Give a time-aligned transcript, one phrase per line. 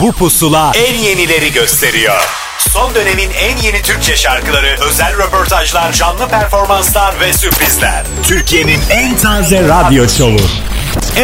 [0.00, 2.22] Bu pusula en yenileri gösteriyor.
[2.58, 8.04] Son dönemin en yeni Türkçe şarkıları, özel röportajlar, canlı performanslar ve sürprizler.
[8.22, 10.40] Türkiye'nin en taze radyo şovu.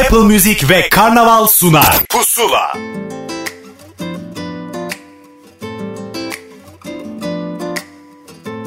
[0.01, 1.97] Apple Music ve Karnaval sunar.
[2.09, 2.73] Pusula.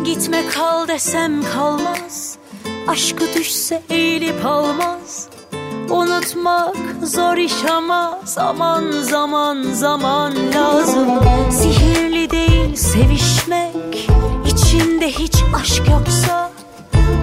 [0.06, 2.38] Gitme kal desem kalmaz
[2.88, 5.28] Aşkı düşse eğilip almaz
[5.90, 11.08] Unutmak zor iş ama zaman zaman zaman lazım.
[11.52, 14.10] Sihirli değil sevişmek.
[14.46, 16.52] İçinde hiç aşk yoksa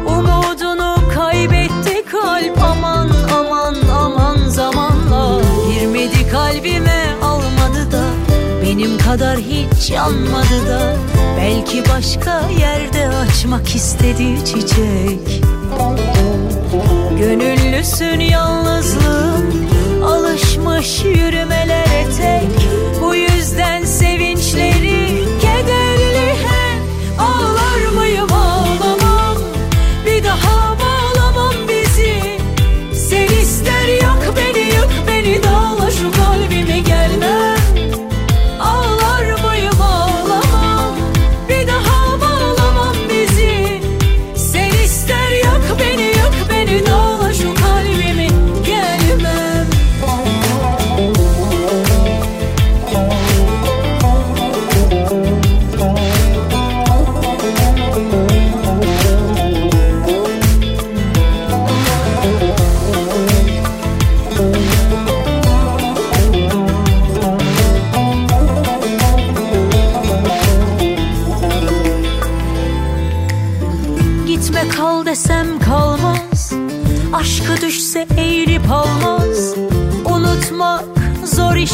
[0.07, 2.59] Umudunu kaybetti kalp.
[2.63, 5.41] Aman aman aman zamanla
[5.75, 8.05] Girmedi kalbime almadı da
[8.63, 10.97] benim kadar hiç yanmadı da.
[11.37, 15.43] Belki başka yerde açmak istedi çiçek
[17.23, 19.69] Gönüllüsün yalnızlığın
[20.05, 22.69] Alışmış yürümelere tek.
[23.03, 25.02] Bu yüzden sevinçleri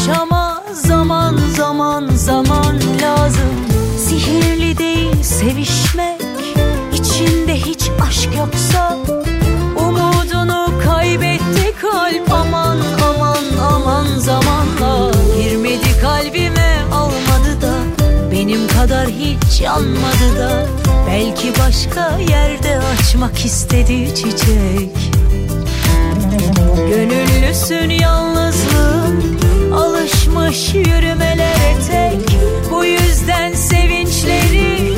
[0.09, 3.49] zor iş ama Zaman zaman zaman lazım.
[3.97, 6.21] Sihirli değil sevişmek.
[6.93, 8.97] İçinde hiç aşk yoksa
[9.75, 12.31] Umudunu kaybetti kalp.
[12.33, 12.77] Aman
[13.09, 17.73] aman aman zamanla Girmedi kalbime almadı da
[18.31, 20.65] benim kadar hiç yanmadı da.
[21.07, 25.11] Belki başka yerde açmak istedi çiçek.
[26.89, 29.38] Gönüllüsün yalnızlığın
[30.09, 32.37] Alışmış yürümelere tek.
[32.71, 34.88] Bu yüzden sevinçleri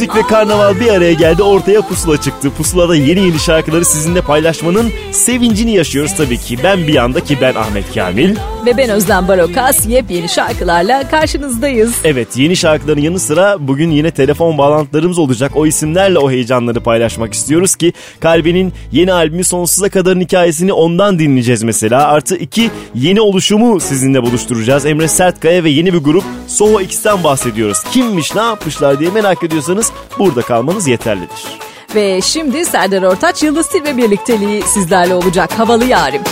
[0.00, 2.50] Müzik ve Karnaval bir araya geldi ortaya pusula çıktı.
[2.50, 6.58] Pusulada yeni yeni şarkıları sizinle paylaşmanın sevincini yaşıyoruz tabii ki.
[6.64, 8.36] Ben bir yanda ki ben Ahmet Kamil.
[8.66, 11.94] Ve ben Özlem Barokas yepyeni şarkılarla karşınızdayız.
[12.04, 15.52] Evet yeni şarkıların yanı sıra bugün yine telefon bağlantılarımız olacak.
[15.54, 21.62] O isimlerle o heyecanları paylaşmak istiyoruz ki Kalbi'nin yeni albümü Sonsuza Kadar'ın hikayesini ondan dinleyeceğiz
[21.62, 22.08] mesela.
[22.08, 24.86] Artı iki yeni oluşumu sizinle buluşturacağız.
[24.86, 27.82] Emre Sertkaya ve yeni bir grup Soho X'ten bahsediyoruz.
[27.92, 31.58] Kimmiş ne yapmışlar diye merak ediyorsanız burada kalmanız yeterlidir.
[31.94, 35.58] Ve şimdi Serdar Ortaç Yıldız Tilbe birlikteliği sizlerle olacak.
[35.58, 36.22] Havalı yarim.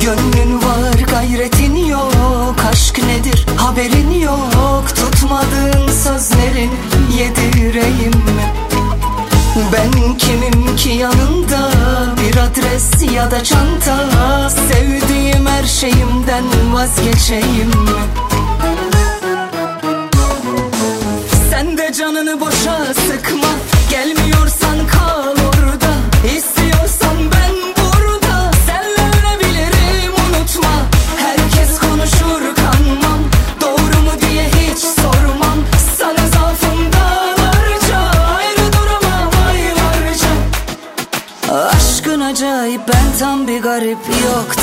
[0.00, 6.70] Gönlün var gayretin yok Aşk nedir haberin yok Tutmadığın sözlerin
[7.18, 8.52] yedireyim mi?
[9.72, 11.71] Ben kimim ki yanında
[12.42, 18.02] adres ya da çanta Sevdiğim her şeyimden vazgeçeyim mi?
[21.50, 23.48] Sen de canını boşa sıkma
[23.90, 24.86] Gelmiyorsan
[43.92, 44.56] garip yok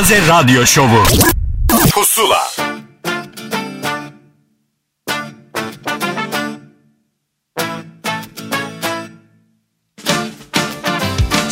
[0.00, 1.02] Yelpaze Radyo Şovu
[1.94, 2.50] Pusula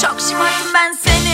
[0.02, 1.27] Çok şımarttım ben seni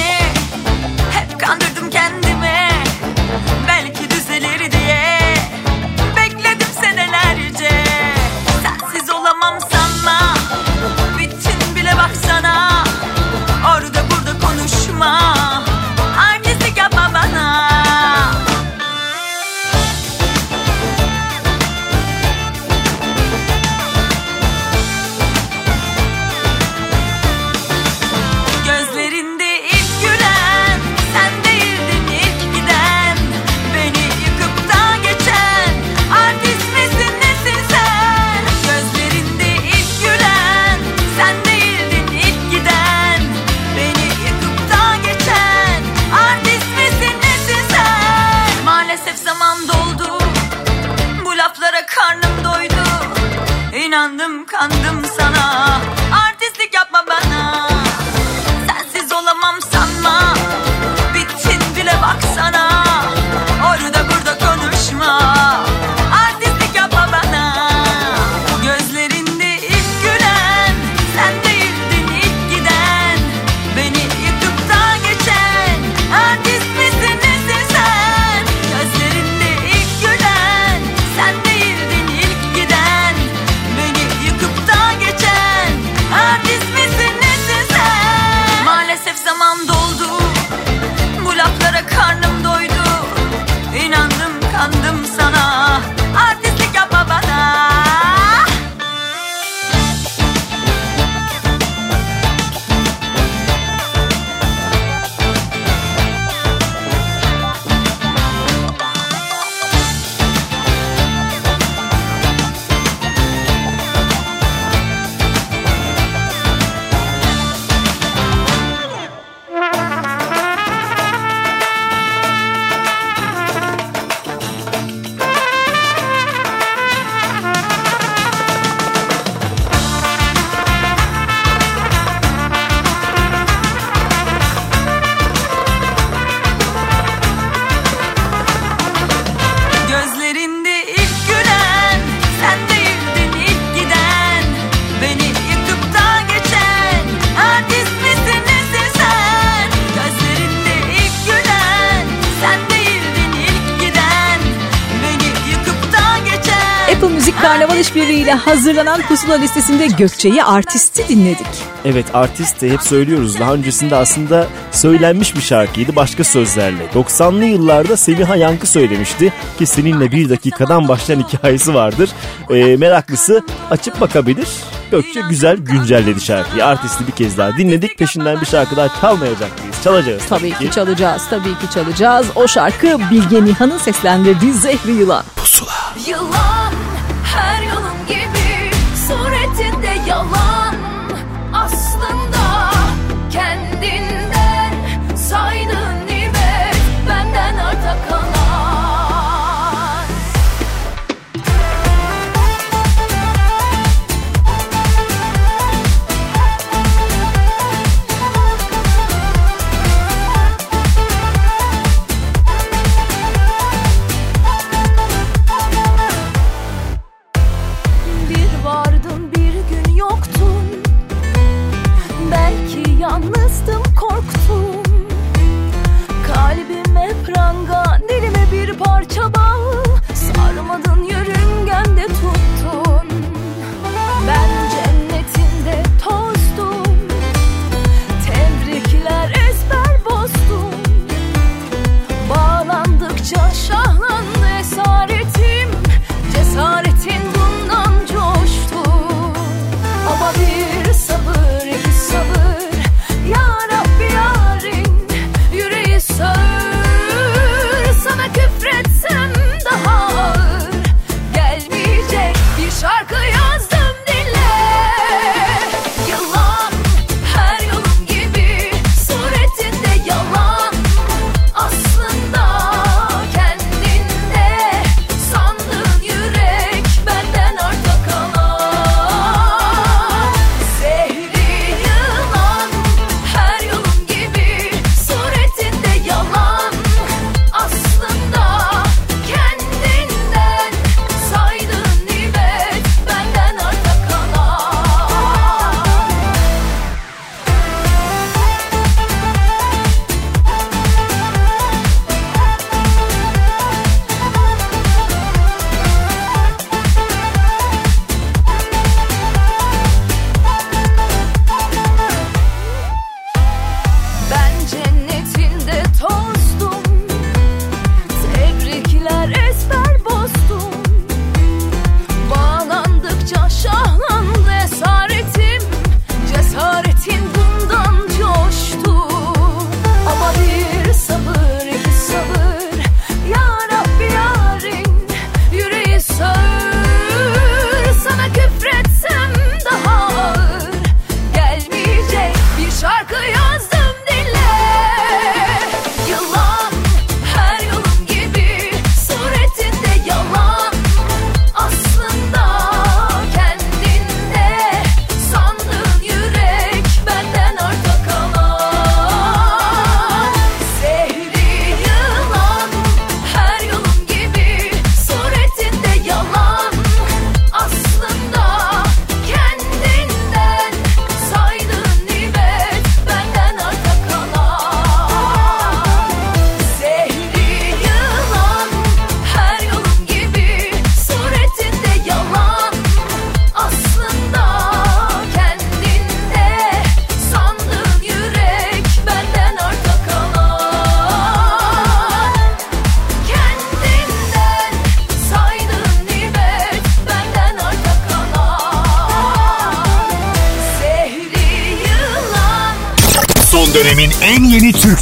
[158.54, 161.46] hazırlanan pusula listesinde Gökçe'yi artisti dinledik.
[161.84, 163.40] Evet artisti hep söylüyoruz.
[163.40, 166.86] Daha öncesinde aslında söylenmiş bir şarkıydı başka sözlerle.
[166.94, 172.10] 90'lı yıllarda Semiha Yankı söylemişti ki seninle bir dakikadan başlayan hikayesi vardır.
[172.50, 174.48] E, meraklısı açıp bakabilir.
[174.90, 176.64] Gökçe güzel güncelledi şarkıyı.
[176.66, 177.98] Artisti bir kez daha dinledik.
[177.98, 179.76] Peşinden bir şarkı daha çalmayacak mıyız?
[179.84, 180.22] Çalacağız.
[180.28, 180.68] Tabii, tabii ki.
[180.68, 181.22] ki çalacağız.
[181.30, 182.26] Tabii ki çalacağız.
[182.34, 185.24] O şarkı Bilge Nihan'ın seslendirdiği Zehri Yılan.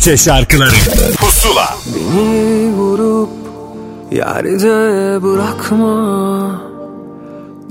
[0.02, 0.70] Türkçe şarkıları.
[1.20, 1.74] Pusula.
[1.94, 3.28] Beni vurup
[4.12, 6.62] yerde bırakma.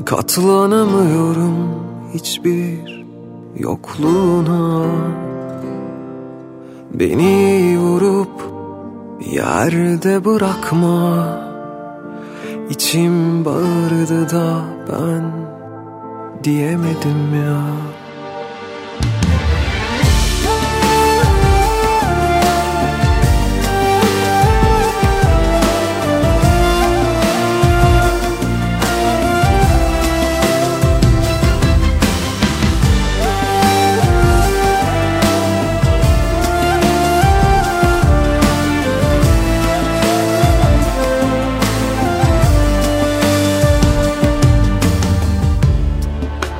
[0.05, 1.55] Katlanamıyorum
[2.13, 3.05] hiçbir
[3.57, 4.85] yokluğuna.
[6.93, 8.41] Beni vurup
[9.31, 11.27] yerde bırakma.
[12.69, 15.31] İçim bağırdı da ben
[16.43, 17.90] diyemedim ya.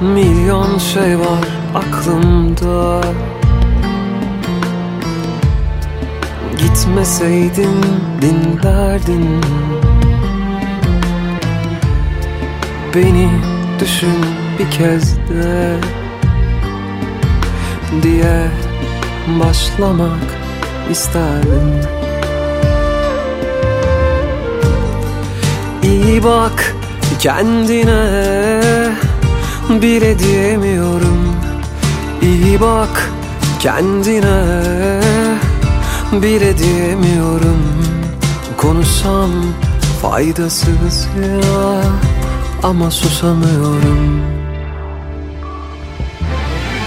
[0.02, 3.02] Milyon şey var aklımda.
[6.58, 7.86] Gitmeseydin
[8.22, 9.42] dinlerdin
[12.96, 13.30] Beni
[13.80, 14.26] düşün
[14.60, 15.78] bir kez de
[18.02, 18.48] Diye
[19.40, 20.38] başlamak
[20.92, 21.82] isterdim.
[25.84, 26.76] İyi bak
[27.20, 29.11] kendine
[29.80, 31.36] bile diyemiyorum.
[32.22, 33.10] İyi bak
[33.60, 35.02] kendine.
[36.12, 37.62] Bile diyemiyorum.
[38.58, 39.30] Konuşsam
[40.02, 41.82] faydasız ya
[42.64, 44.22] ama susamıyorum.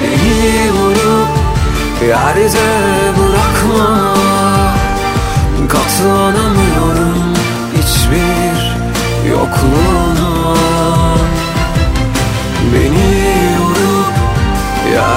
[0.00, 1.29] Beni vurup
[2.09, 2.67] yerde
[3.19, 4.14] bırakma.
[5.69, 7.35] Katlanamıyorum
[7.76, 8.76] hiçbir
[9.31, 10.24] yokluğuna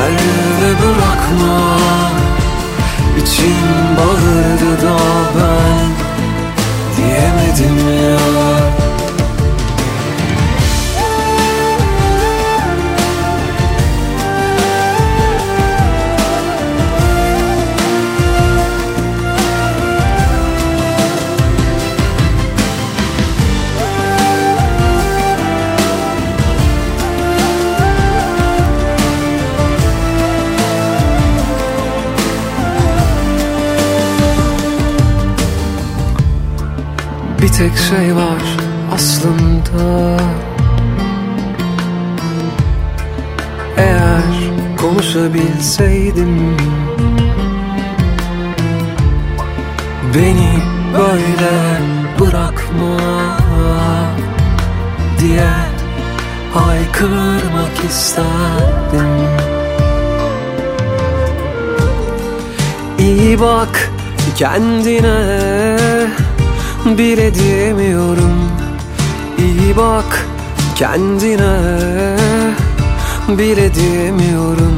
[0.01, 1.77] yerde bırakma.
[3.17, 4.97] İçim bağırdı da
[5.35, 5.89] ben.
[6.97, 8.56] Diyemedim ya
[37.57, 38.43] tek şey var
[38.93, 40.17] aslında.
[43.77, 44.23] Eğer
[44.77, 46.57] konuşabilseydim
[50.15, 50.49] Beni
[50.97, 51.79] böyle
[52.19, 52.97] bırakma
[55.19, 55.49] diye
[56.53, 59.27] haykırmak isterdim.
[62.99, 63.91] İyi bak
[64.37, 65.37] kendine
[66.95, 68.51] bile diyemiyorum.
[69.37, 70.25] İyi bak
[70.75, 71.57] kendine.
[73.27, 74.77] Bile diyemiyorum.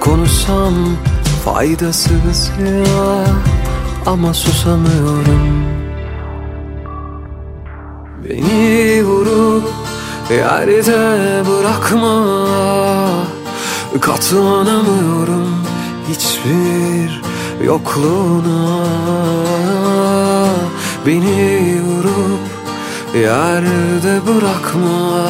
[0.00, 0.74] Konuşsam
[1.44, 3.24] faydasız ya
[4.06, 5.64] ama susamıyorum.
[8.24, 9.64] Beni vurup
[10.30, 12.26] yerde bırakma.
[14.00, 15.48] Katlanamıyorum
[16.08, 17.22] hiçbir
[17.64, 18.84] yokluğuna
[21.06, 22.40] Beni vurup
[23.14, 25.24] yerde bırakma.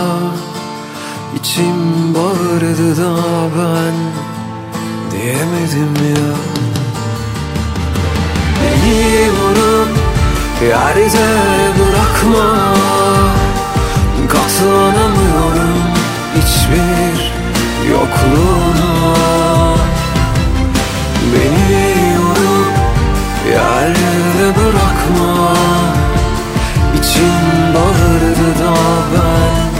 [1.36, 3.16] İçim bağırdı da
[3.56, 3.94] ben
[5.10, 6.34] diyemedim ya.
[8.60, 9.88] Beni vurup
[10.62, 11.26] yerde
[11.78, 12.74] bırakma.
[14.28, 15.82] Katlanamıyorum
[16.36, 17.32] hiçbir
[17.90, 18.94] yokluğuna
[21.32, 22.74] Beni vurup
[23.50, 24.13] yerde
[24.44, 25.54] bırakma.
[26.98, 28.74] İçim bağırdı da
[29.14, 29.70] ben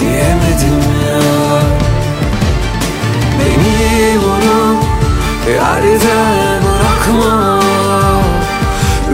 [0.00, 1.20] diyemedim ya.
[3.38, 4.84] Beni vurup
[5.48, 7.60] yerde bırakma.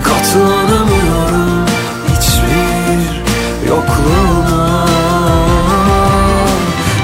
[0.05, 1.67] Katlanamıyorum
[2.09, 3.23] hiçbir
[3.69, 4.87] yokluğuna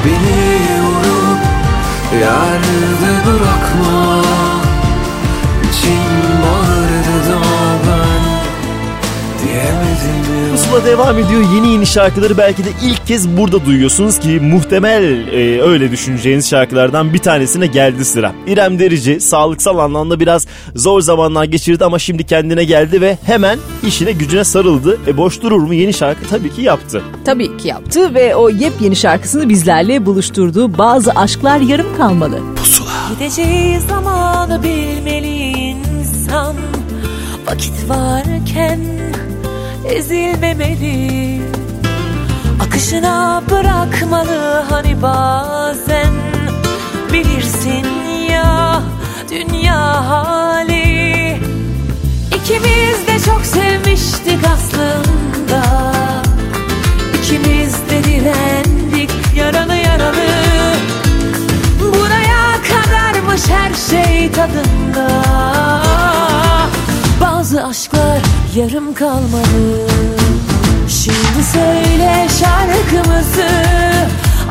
[0.05, 1.41] Beni vurup
[2.21, 4.23] yerde bırakma.
[5.63, 6.32] İçim
[10.53, 11.43] Pusula devam ediyor.
[11.55, 17.13] Yeni yeni şarkıları belki de ilk kez burada duyuyorsunuz ki muhtemel e, öyle düşüneceğiniz şarkılardan
[17.13, 18.33] bir tanesine geldi sıra.
[18.47, 24.13] İrem Derici sağlıksal anlamda biraz zor zamanlar geçirdi ama şimdi kendine geldi ve hemen işine
[24.13, 24.99] gücüne sarıldı.
[25.07, 25.75] E boş durur mu?
[25.75, 27.03] Yeni şarkı tabii ki yaptı.
[27.25, 30.79] Tabii ki yaptı ve o yepyeni şarkısını bizlerle buluşturdu.
[30.79, 32.41] Bazı aşklar yarım kalmalı.
[33.11, 36.57] Gideceği zamanı bilmeli insan
[37.47, 38.81] Vakit varken
[39.85, 41.41] ezilmemeli.
[42.61, 46.13] Akışına bırakmalı hani bazen.
[47.13, 47.87] Bilirsin
[48.31, 48.83] ya
[49.31, 51.37] dünya hali.
[52.37, 55.63] İkimiz de çok sevmiştik aslında.
[57.19, 60.29] İkimiz de direndik yaralı yaralı.
[61.81, 65.23] Buraya kadarmış her şey tadında
[67.53, 68.21] Bazı aşklar
[68.57, 69.89] yarım kalmalı
[70.89, 73.49] Şimdi söyle şarkımızı.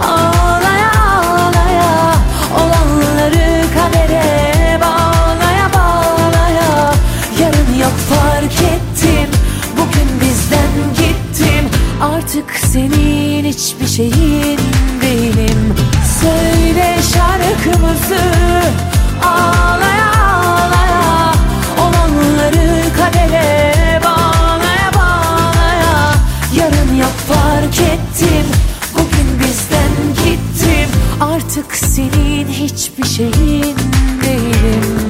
[0.03, 2.15] Ağlaya ağlaya
[2.55, 6.93] Olanları kadere bağlaya bağlaya.
[7.41, 9.29] Yarın yok fark ettim.
[9.77, 11.69] Bugün bizden gittim.
[12.01, 14.59] Artık senin hiçbir şeyin
[15.01, 15.75] değilim
[16.21, 18.23] Söyle şarkımızı.
[19.23, 20.90] Ağlaya ağlaya
[22.51, 26.13] Yarınları kadere bağlaya bağlaya.
[26.55, 28.45] Yarın yap fark ettim.
[28.93, 29.91] Bugün bizden
[30.25, 30.89] gittim.
[31.21, 33.77] Artık senin hiçbir şeyin
[34.23, 35.00] değilim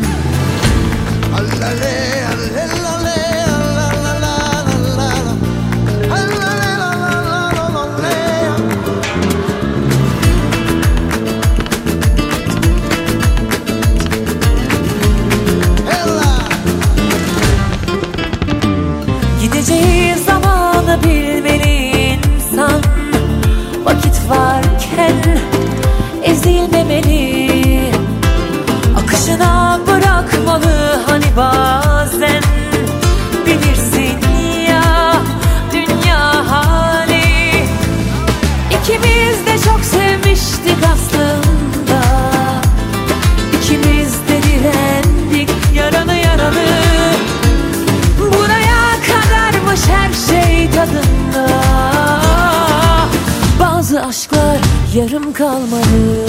[54.95, 56.25] yarım kalmadı.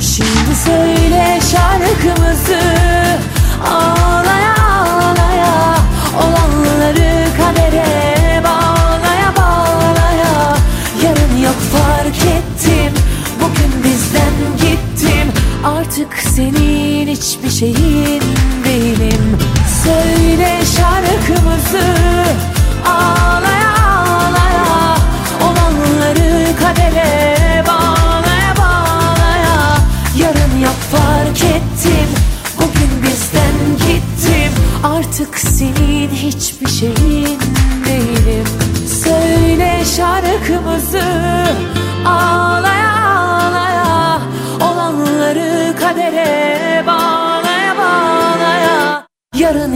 [0.00, 2.60] Şimdi söyle şarkımızı.
[3.66, 5.76] Ağlaya ağlaya
[6.18, 10.56] Olanları kadere bağlaya bağlaya.
[11.04, 12.92] Yarın yok fark ettim.
[13.40, 15.32] Bugün bizden gittim.
[15.64, 18.22] Artık senin hiçbir şeyin
[18.64, 19.38] değilim.
[19.84, 21.94] Söyle şarkımızı.
[22.86, 24.96] Ağlaya ağlaya
[25.42, 27.33] Olanları kadere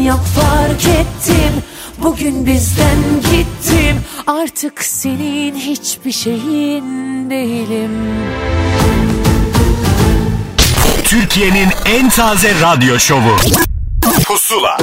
[0.07, 1.63] Yok fark ettim.
[1.99, 2.99] Bugün bizden
[3.31, 4.01] gittim.
[4.27, 7.91] Artık senin hiçbir şeyin değilim.
[11.05, 13.37] Türkiye'nin en taze radyo şovu.
[14.27, 14.79] Pusula.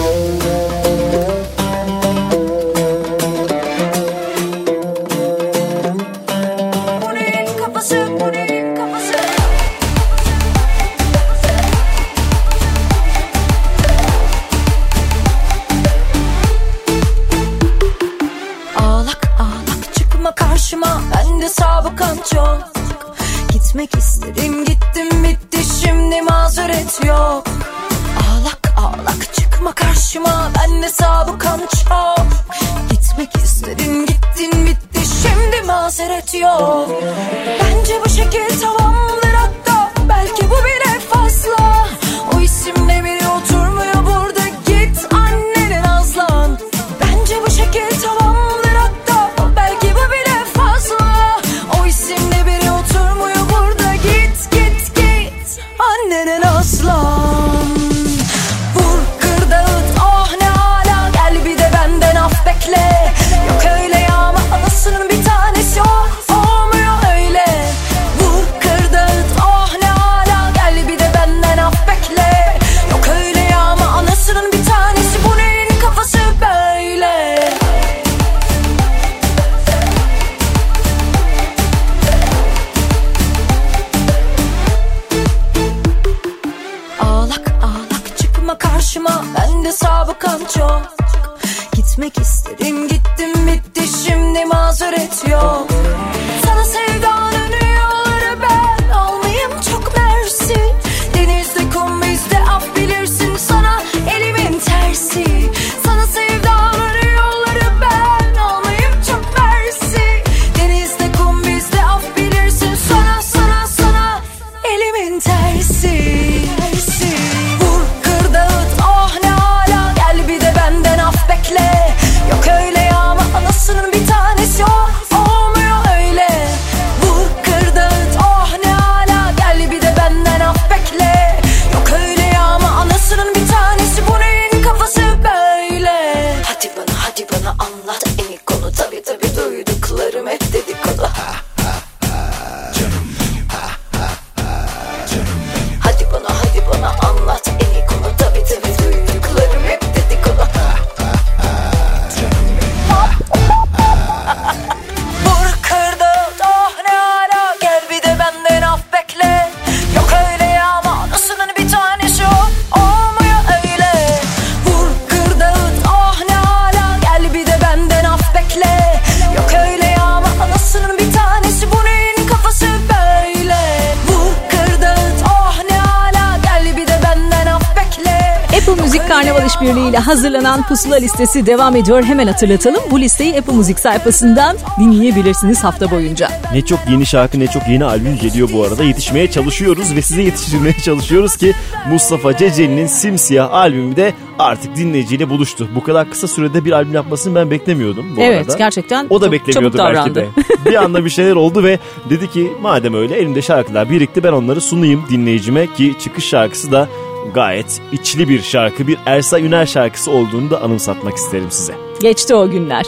[180.45, 182.03] Hazırlanan pusula listesi devam ediyor.
[182.03, 182.81] Hemen hatırlatalım.
[182.91, 186.27] Bu listeyi Apple Müzik sayfasından dinleyebilirsiniz hafta boyunca.
[186.53, 188.83] Ne çok yeni şarkı ne çok yeni albüm geliyor bu arada.
[188.83, 191.53] Yetişmeye çalışıyoruz ve size yetiştirmeye çalışıyoruz ki
[191.89, 195.67] Mustafa Ceceli'nin Simsiyah albümü de artık dinleyiciyle buluştu.
[195.75, 198.57] Bu kadar kısa sürede bir albüm yapmasını ben beklemiyordum bu Evet, arada.
[198.57, 200.27] gerçekten O da çok beklemiyordu çabuk belki de.
[200.69, 201.79] bir anda bir şeyler oldu ve
[202.09, 206.87] dedi ki madem öyle elimde şarkılar birikti ben onları sunayım dinleyicime ki çıkış şarkısı da
[207.35, 211.75] gayet içli bir şarkı bir Ersa Üner şarkısı olduğunu da anımsatmak isterim size.
[212.01, 212.85] Geçti o günler.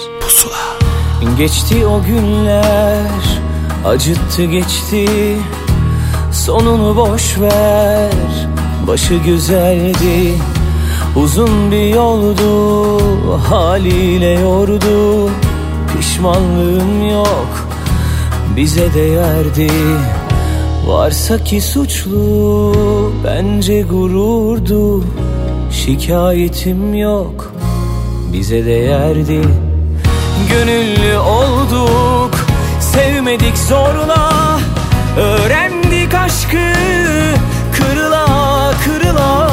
[1.38, 3.10] Geçti o günler
[3.86, 5.08] Acıttı geçti.
[6.34, 8.12] Sonunu boş ver
[8.88, 10.34] Başı güzeldi.
[11.16, 15.30] Uzun bir yoldu Haliyle yordu.
[15.98, 17.68] Pişmanlığım yok
[18.56, 19.72] Bize değerdi
[20.88, 22.74] Varsa ki suçlu
[23.24, 25.04] Bence gururdu.
[25.72, 27.54] Şikayetim yok
[28.34, 29.42] Bize değerdi
[30.50, 32.36] Gönüllü olduk
[32.80, 34.32] Sevmedik zorla.
[35.18, 36.74] Öğrendik aşkı
[37.78, 38.26] Kırıla
[38.86, 39.50] kırıla.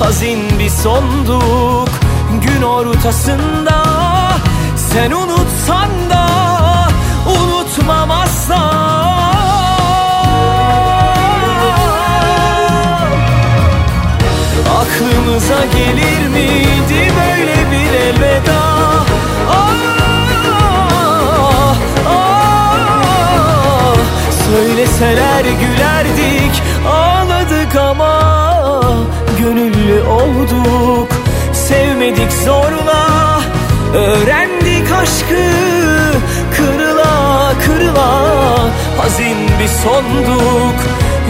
[0.00, 1.88] Hazin bir sonduk
[2.42, 3.82] Gün ortasında.
[4.76, 6.26] Sen unutsan da
[7.26, 8.75] Unutmam asla
[15.26, 18.60] Aklımıza gelir miydi böyle bir elveda?
[19.50, 19.74] Ah,
[22.08, 23.96] ah,
[24.46, 28.22] Söyleseler gülerdik Ağladık ama
[29.38, 31.08] Gönüllü olduk.
[31.52, 33.40] Sevmedik zorla
[33.94, 35.52] Öğrendik aşkı
[36.56, 38.10] Kırıla kırıla.
[38.98, 40.76] Hazin bir sonduk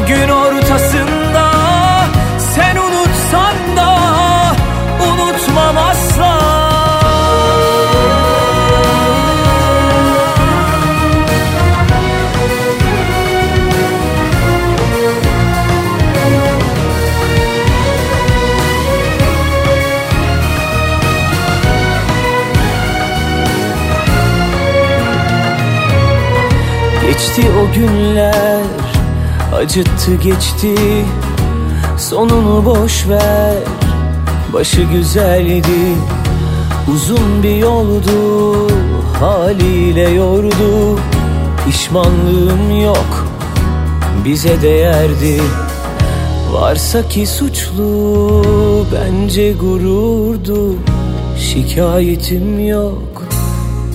[0.08, 1.25] Gün ortasında
[5.56, 6.38] Unutmam asla.
[27.02, 28.62] Geçti o günler
[29.54, 30.74] Acıttı geçti.
[31.98, 33.85] Sonunu boş ver
[34.56, 35.62] Başı güzeldi
[36.94, 38.70] Uzun bir yoldu
[39.20, 41.00] Haliyle yordu.
[41.66, 43.26] Pişmanlığım yok
[44.24, 45.42] Bize değerdi.
[46.52, 50.74] Varsa ki suçlu Bence gururdu.
[51.38, 53.22] Şikayetim yok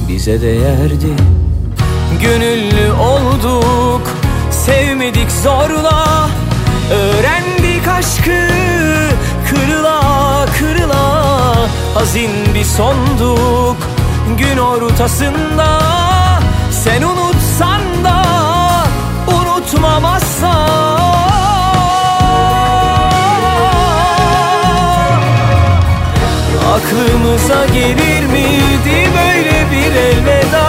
[0.10, 1.16] Bize değerdi.
[2.22, 4.02] Gönüllü olduk
[4.52, 6.30] Sevmedik zorla.
[6.92, 8.52] Öğrendik aşkı
[10.62, 11.56] Kırıla
[11.94, 13.78] Hazin bir sonduk
[14.38, 15.80] Gün ortasında.
[16.72, 18.24] Sen unutsan da
[19.28, 20.68] Unutmam asla
[26.76, 30.68] Aklımıza gelir miydi böyle bir elveda?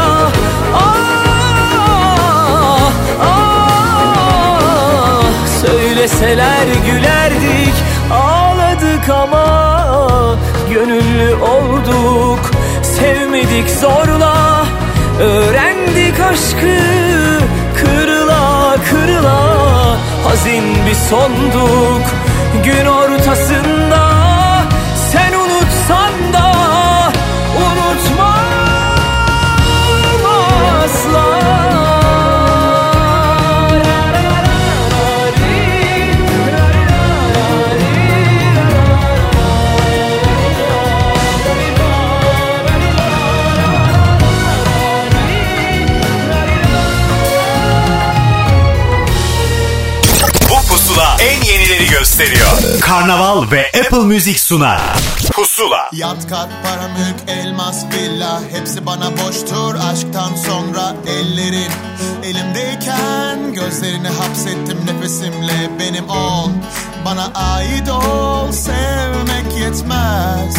[0.75, 2.91] Ah,
[3.23, 5.25] ah,
[5.63, 7.75] Söyleseler gülerdik
[8.83, 10.37] Ağladık ama
[10.71, 12.51] Gönüllü olduk.
[12.83, 14.65] Sevmedik zorla
[15.21, 16.79] Öğrendik aşkı.
[17.77, 19.41] Kırıla kırıla
[20.25, 22.03] Hazin bir sonduk.
[22.65, 24.12] Gün ortasında
[51.83, 52.81] yenileri gösteriyor.
[52.81, 54.81] Karnaval ve Apple Müzik sunar.
[55.33, 55.91] Pusula.
[55.93, 61.73] Yat kat para mülk elmas villa Hepsi bana boştur aşktan sonra ellerin
[62.25, 66.51] Elimdeyken gözlerini hapsettim nefesimle benim ol
[67.05, 70.57] Bana ait ol sevmek yetmez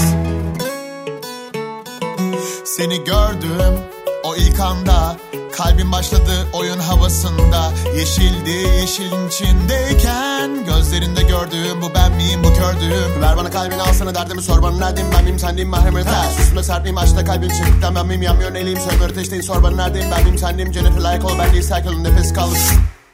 [2.66, 3.80] Seni gördüm
[4.24, 5.16] o ilk anda
[5.58, 7.72] Kalbim başladı oyun havasında.
[7.98, 14.42] Yeşildi yeşilin içindeyken Gözlerinde gördüğüm bu ben miyim bu kördüğüm Ver bana kalbini alsana derdimi
[14.42, 17.96] sor bana neredeyim ben miyim sen miyim mahremet ters Üstüme sert miyim aşkta kalbim çektikten
[17.96, 21.26] ben miyim yanmıyor eleyim Sönmüyor ateşteyim sor bana neredeyim ben miyim sen miyim Jennifer layık
[21.26, 22.60] ol ben değil serkalın nefes kalır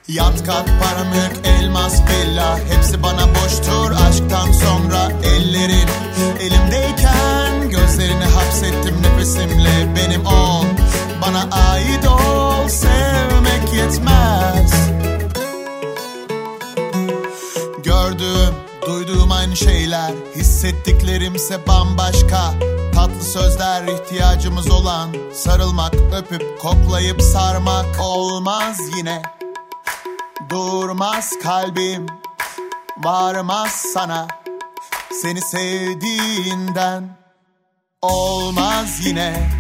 [0.08, 3.92] Yat kat para mülk elmas villa Hepsi bana boştur.
[4.10, 5.90] Aşktan sonra ellerin
[6.40, 10.66] Elimdeyken gözlerini hapsettim nefesimle benim ol
[11.22, 14.72] Bana ait ol sevmek yetmez.
[17.84, 18.56] Gördüğüm,
[18.88, 22.54] duyduğum aynı şeyler Hissettiklerimse bambaşka.
[22.96, 29.22] Tatlı sözler ihtiyacımız olan Sarılmak, öpüp, koklayıp sarmak Olmaz yine.
[30.50, 32.06] Durmaz kalbim
[32.98, 34.28] Varmaz sana.
[35.22, 37.18] Seni sevdiğinden
[38.02, 39.59] Olmaz yine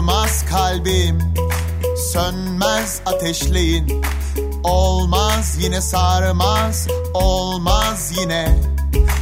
[0.00, 1.18] Durmaz kalbim
[2.12, 4.02] Sönmez ateşleyin
[4.64, 8.58] Olmaz yine sarmaz Olmaz yine.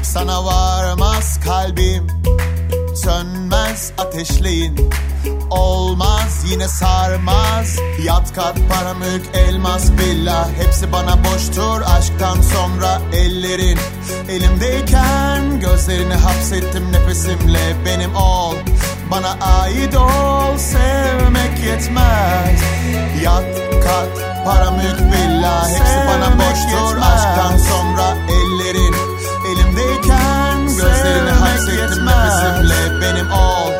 [0.02, 2.06] Sana varmaz kalbim
[2.94, 4.90] Sönmez ateşleyin
[5.50, 13.78] Olmaz yine sarmaz Yat kat para mülk elmas villa Hepsi bana boştur aşktan sonra ellerin.
[14.28, 18.54] Elimdeyken gözlerini hapsettim nefesimle Benim ol
[19.10, 22.60] bana ait ol sevmek yetmez.
[23.24, 23.44] Yat
[23.84, 24.12] kat
[24.44, 26.96] para mülk villa Hepsi bana boştur.
[26.96, 28.94] aşktan sonra ellerin
[29.50, 33.72] Elimdeyken gözlerini hapsettim nefesimle Benim ol.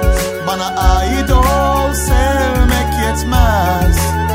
[0.47, 4.28] Bana ait ol sevmek yetmez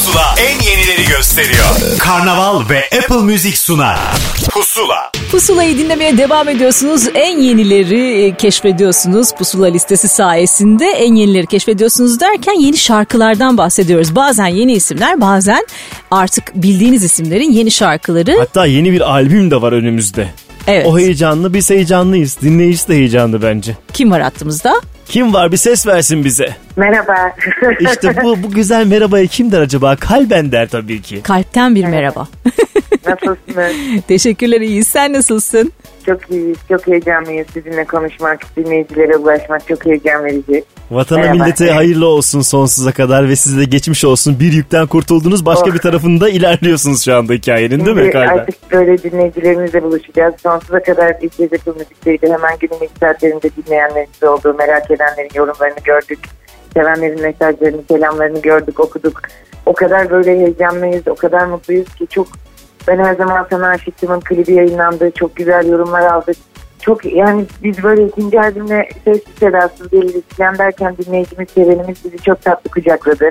[0.00, 1.98] pusula en yenileri gösteriyor.
[1.98, 3.98] Karnaval ve Apple Music sunar.
[4.50, 5.10] Pusula.
[5.30, 7.08] Pusulayı dinlemeye devam ediyorsunuz.
[7.14, 9.32] En yenileri e, keşfediyorsunuz.
[9.32, 14.14] Pusula listesi sayesinde en yenileri keşfediyorsunuz derken yeni şarkılardan bahsediyoruz.
[14.16, 15.66] Bazen yeni isimler bazen
[16.10, 18.36] artık bildiğiniz isimlerin yeni şarkıları.
[18.38, 20.28] Hatta yeni bir albüm de var önümüzde.
[20.66, 20.86] Evet.
[20.86, 22.38] O heyecanlı biz heyecanlıyız.
[22.42, 23.76] Dinleyicisi de heyecanlı bence.
[23.92, 24.80] Kim var hattımızda?
[25.10, 26.48] Kim var bir ses versin bize.
[26.76, 27.32] Merhaba.
[27.80, 29.96] İşte bu bu güzel merhabayı kim der acaba?
[29.96, 31.22] Kalben der tabii ki.
[31.22, 32.28] Kalpten bir merhaba.
[33.06, 34.02] Nasılsınız?
[34.08, 34.88] Teşekkürler iyiyiz.
[34.88, 35.72] Sen nasılsın?
[36.06, 36.58] Çok iyiyiz.
[36.68, 37.46] Çok heyecanlıyız.
[37.52, 40.64] Sizinle konuşmak, dinleyicilere ulaşmak çok heyecan verici.
[40.90, 41.36] Vatana Merhaba.
[41.44, 44.40] millete hayırlı olsun sonsuza kadar ve size de geçmiş olsun.
[44.40, 45.74] Bir yükten kurtuldunuz başka Oh.
[45.74, 48.38] bir tarafında ilerliyorsunuz şu anda hikayenin değil mi Şimdi Kalben?
[48.38, 50.34] artık böyle dinleyicilerimizle buluşacağız.
[50.42, 52.26] Sonsuza kadar ilk gece bu müzikteydi.
[52.26, 54.54] Hemen günün ilk saatlerinde dinleyenlerimiz oldu.
[54.58, 56.18] Merak edenlerin yorumlarını gördük.
[56.74, 59.20] Sevenlerin mesajlarını, selamlarını gördük, okuduk.
[59.66, 62.26] O kadar böyle heyecanlıyız, o kadar mutluyuz ki çok
[62.88, 65.10] ben her zaman sana aşıktımın klibi yayınlandı.
[65.18, 66.36] Çok güzel yorumlar aldık.
[66.80, 72.42] Çok yani biz böyle ikinci albümle ses sedasız değiliz falan derken dinleyicimiz, sevenimiz bizi çok
[72.42, 73.30] tatlı kucakladı.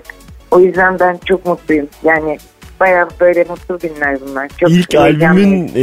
[0.52, 1.88] O yüzden ben çok mutluyum.
[2.04, 2.38] Yani
[2.80, 4.50] bayağı böyle mutlu günler bunlar.
[4.58, 5.82] Çok İlk albümün e,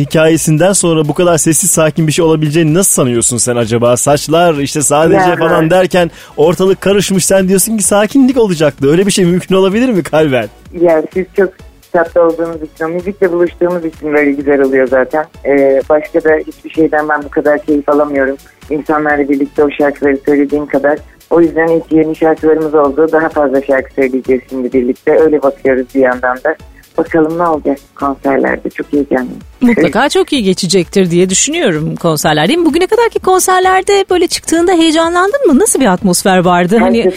[0.00, 3.96] hikayesinden sonra bu kadar sessiz sakin bir şey olabileceğini nasıl sanıyorsun sen acaba?
[3.96, 5.36] Saçlar işte sadece Ya.
[5.36, 8.90] falan derken ortalık karışmış sen diyorsun ki sakinlik olacaktı.
[8.90, 10.48] Öyle bir şey mümkün olabilir mi Kalben?
[10.80, 11.50] Yani siz çok
[11.98, 15.24] tatlı olduğunuz için, o müzikle buluştuğumuz için böyle güzel oluyor zaten.
[15.44, 18.36] Ee, başka da hiçbir şeyden ben bu kadar keyif alamıyorum.
[18.70, 20.98] İnsanlarla birlikte o şarkıları söylediğim kadar.
[21.30, 23.08] O yüzden ilk yeni şarkılarımız oldu.
[23.12, 25.18] Daha fazla şarkı söyleyeceğiz şimdi birlikte.
[25.18, 26.56] Öyle bakıyoruz bir yandan da.
[26.98, 28.70] Bakalım ne olacak konserlerde.
[28.70, 29.38] Çok heyecanlıyım.
[29.60, 32.66] Mutlaka çok iyi geçecektir diye düşünüyorum konserler değil mi?
[32.66, 35.58] Bugüne kadarki konserlerde böyle çıktığında heyecanlandın mı?
[35.58, 36.76] Nasıl bir atmosfer vardı?
[36.78, 37.12] Her Hani.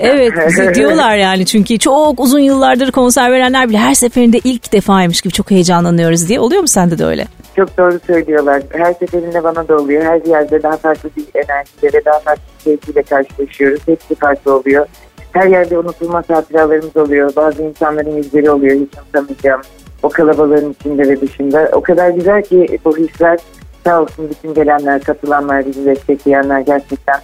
[0.00, 5.20] Evet bize diyorlar yani çünkü çok uzun yıllardır konser verenler bile her seferinde ilk defaymış
[5.20, 6.40] gibi çok heyecanlanıyoruz diye.
[6.40, 7.26] Oluyor mu sende de öyle?
[7.56, 8.62] Çok doğru söylüyorlar.
[8.70, 10.02] Her seferinde bana da oluyor.
[10.02, 13.80] Her yerde daha farklı bir enerjiyle ve daha farklı bir keyfiyle karşılaşıyoruz.
[13.86, 14.86] Hepsi farklı oluyor.
[15.32, 17.36] Her yerde unutulmaz hatıralarımız oluyor.
[17.36, 18.74] Bazı insanların yüzleri oluyor.
[18.74, 19.60] Hiç unutamayacağım.
[20.02, 21.68] O kalabalığın içinde ve dışında.
[21.72, 23.38] O kadar güzel ki bu hisler
[23.84, 27.16] sağ olsun bütün gelenler, katılanlar, bizi destekleyenler gerçekten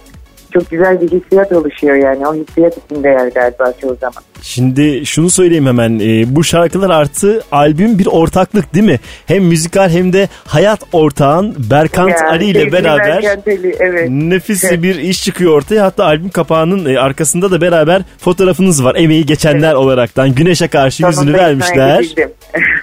[0.59, 2.27] çok güzel bir hissiyat oluşuyor yani.
[2.27, 4.23] O hissiyat için değer galiba çoğu zaman.
[4.41, 8.99] Şimdi şunu söyleyeyim hemen e, bu şarkılar artı albüm bir ortaklık değil mi?
[9.25, 14.09] Hem müzikal hem de hayat ortağın Berkant Ya, Ali ile beraber Berkant Ali, evet.
[14.09, 14.83] nefis Evet.
[14.83, 15.85] bir iş çıkıyor ortaya.
[15.85, 18.95] Hatta albüm kapağının e, arkasında da beraber fotoğrafınız var.
[18.95, 22.05] Emeği geçenler olaraktan güneşe karşı yüzünü Sonunda ikna vermişler.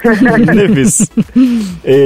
[0.55, 1.11] Nefis.
[1.85, 1.97] E,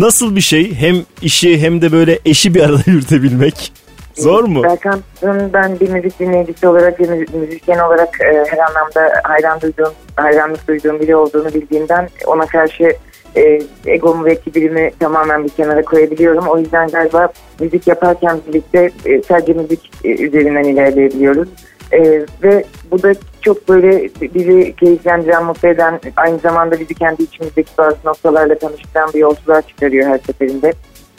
[0.00, 0.74] nasıl bir şey?
[0.74, 3.72] Hem işi hem de böyle eşi bir arada yürütebilmek.
[4.18, 4.62] Zor mu?
[4.62, 10.68] Berkant'ın ben bir müzik dinleyicisi olarak, bir müzisyen olarak e, her anlamda hayran duyduğum, hayranlık
[10.68, 12.92] duyduğum biri olduğunu bildiğimden ona karşı
[13.36, 16.46] e, egomu ve kibirimi tamamen bir kenara koyabiliyorum.
[16.48, 17.28] O yüzden galiba
[17.60, 21.48] müzik yaparken birlikte e, sadece müzik e, üzerinden ilerleyebiliyoruz.
[21.92, 27.70] E, ve bu da çok böyle bizi keyiflendiren, mutlu eden, aynı zamanda bizi kendi içimizdeki
[27.78, 30.72] bazı noktalarla tanıştıran bir yolculuğa çıkarıyor her seferinde.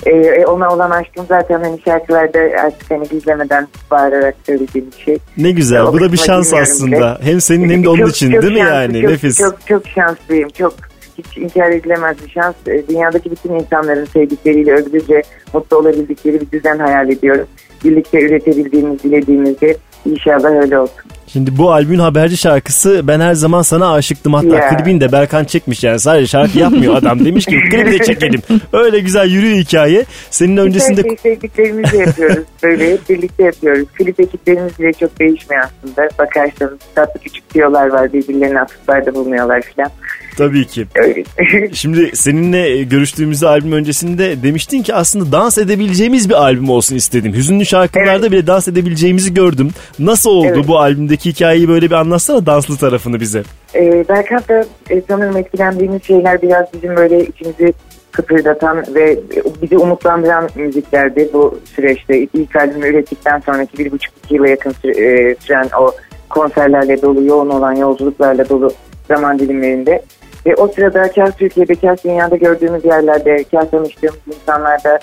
[0.06, 5.18] E, e, ona olan aşkım zaten hani şarkılarda artık hani gizlemeden bağırarak söylediğim bir şey.
[5.38, 5.82] Ne güzel.
[5.84, 6.96] O Bu da bir şans aslında.
[6.98, 7.18] bile.
[7.32, 9.02] Hem senin hem de onun Çok- için çok değil mi yani?
[9.02, 9.38] Çok, Nefis.
[9.38, 10.50] Çok, çok şanslıyım.
[10.50, 10.74] Çok
[11.18, 12.56] hiç inkar edilemez bir şans.
[12.68, 15.22] E, Dünyadaki bütün insanların sevdikleriyle özgürce
[15.54, 17.48] mutlu olabildikleri bir düzen hayal ediyorum.
[17.84, 21.02] Birlikte üretebildiğimiz, dilediğimizde inşallah öyle olsun.
[21.34, 24.34] Şimdi bu albümün haberci şarkısı Ben Her Zaman Sana Aşıktım.
[24.34, 24.70] Hatta Ya.
[24.70, 26.00] klibini de Berkan çekmiş yani.
[26.00, 27.20] Sadece şarkı yapmıyor adam.
[27.26, 28.42] Demiş ki klibi de çekelim.
[28.74, 30.06] Öyle güzel yürüyor hikaye.
[30.30, 31.02] Senin öncesinde...
[31.02, 32.44] Her şeyi sevdiklerimizle yapıyoruz.
[32.64, 33.88] Böyle hep birlikte yapıyoruz.
[33.98, 36.10] Klip ekiplerimiz bile çok değişmiyor aslında.
[36.20, 38.14] Bakarsanız tatlı küçük diyorlar var.
[38.14, 39.92] Birbirlerine atıflarda bulunuyorlar falan.
[40.38, 40.86] Tabii ki.
[40.96, 41.24] Öyle.
[41.74, 47.34] Şimdi seninle görüştüğümüzde albüm öncesinde demiştin ki aslında dans edebileceğimiz bir albüm olsun istedim.
[47.34, 49.70] Hüzünlü şarkılarda bile dans edebileceğimizi gördüm.
[50.00, 50.68] Nasıl oldu Evet.
[50.68, 53.44] bu albümdeki hikayeyi böyle bir anlatsana danslı tarafını bize.
[53.76, 57.74] Ee, Berkan da e, sanırım etkilendiğimiz şeyler biraz bizim böyle içimizi
[58.12, 59.20] kıpırdatan ve
[59.62, 62.20] bizi umutlandıran müziklerdi bu süreçte.
[62.34, 65.92] İlk albümü ürettikten sonraki bir buçuk iki yıla yakın süre- e, süren o
[66.30, 68.74] konserlerle dolu, yoğun olan yolculuklarla dolu
[69.08, 70.02] zaman dilimlerinde.
[70.46, 75.00] Ve o sırada kâr Türkiye'de, kâr dünyada gördüğümüz yerlerde, kâr tanıştığımız insanlarda,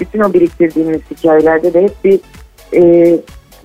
[0.00, 2.20] bütün o biriktirdiğimiz hikayelerde de hep bir
[2.74, 3.16] e,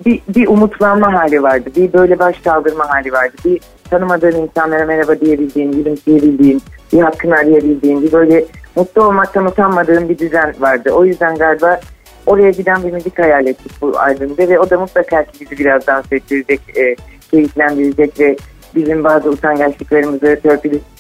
[0.06, 1.70] bir, bir umutlanma hali vardı.
[1.76, 3.36] Bir böyle baş kaldırma hali vardı.
[3.46, 6.62] Bir tanımadığın insanlara merhaba diyebildiğin, gülümseyebildiğin,
[6.94, 10.92] bir hakkını arayabildiğin, bir böyle mutlu olmaktan utanmadığın bir düzen vardı.
[10.92, 11.80] O yüzden galiba
[12.26, 15.88] oraya giden bir müzik hayal ettik bu albümde ve o da mutlaka ki bizi biraz
[15.88, 16.96] dans ettirecek, e,
[17.32, 18.36] keyiflendirecek ve
[18.76, 20.95] bizim bazı utangaçlıklarımızı törpüleyecek.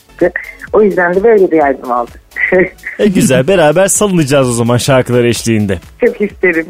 [0.73, 2.11] O yüzden de böyle bir albüm aldı.
[2.99, 5.79] E güzel beraber salınacağız o zaman şarkılar eşliğinde.
[6.05, 6.65] Çok isterim.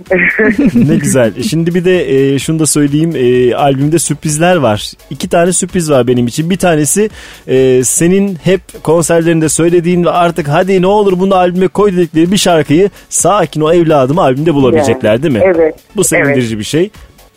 [0.90, 1.44] ne güzel.
[1.44, 3.12] Şimdi bir de e, şunu da söyleyeyim.
[3.16, 4.92] E, albümde sürprizler var.
[5.10, 6.50] İki tane sürpriz var benim için.
[6.50, 7.10] Bir tanesi
[7.48, 12.38] e, senin hep konserlerinde söylediğin ve artık hadi ne olur bunu albüme koy dedikleri bir
[12.38, 15.42] şarkıyı sakin o evladımı albümde bulabilecekler değil mi?
[15.44, 15.76] Evet.
[15.96, 16.90] Bu sevindirici bir şey.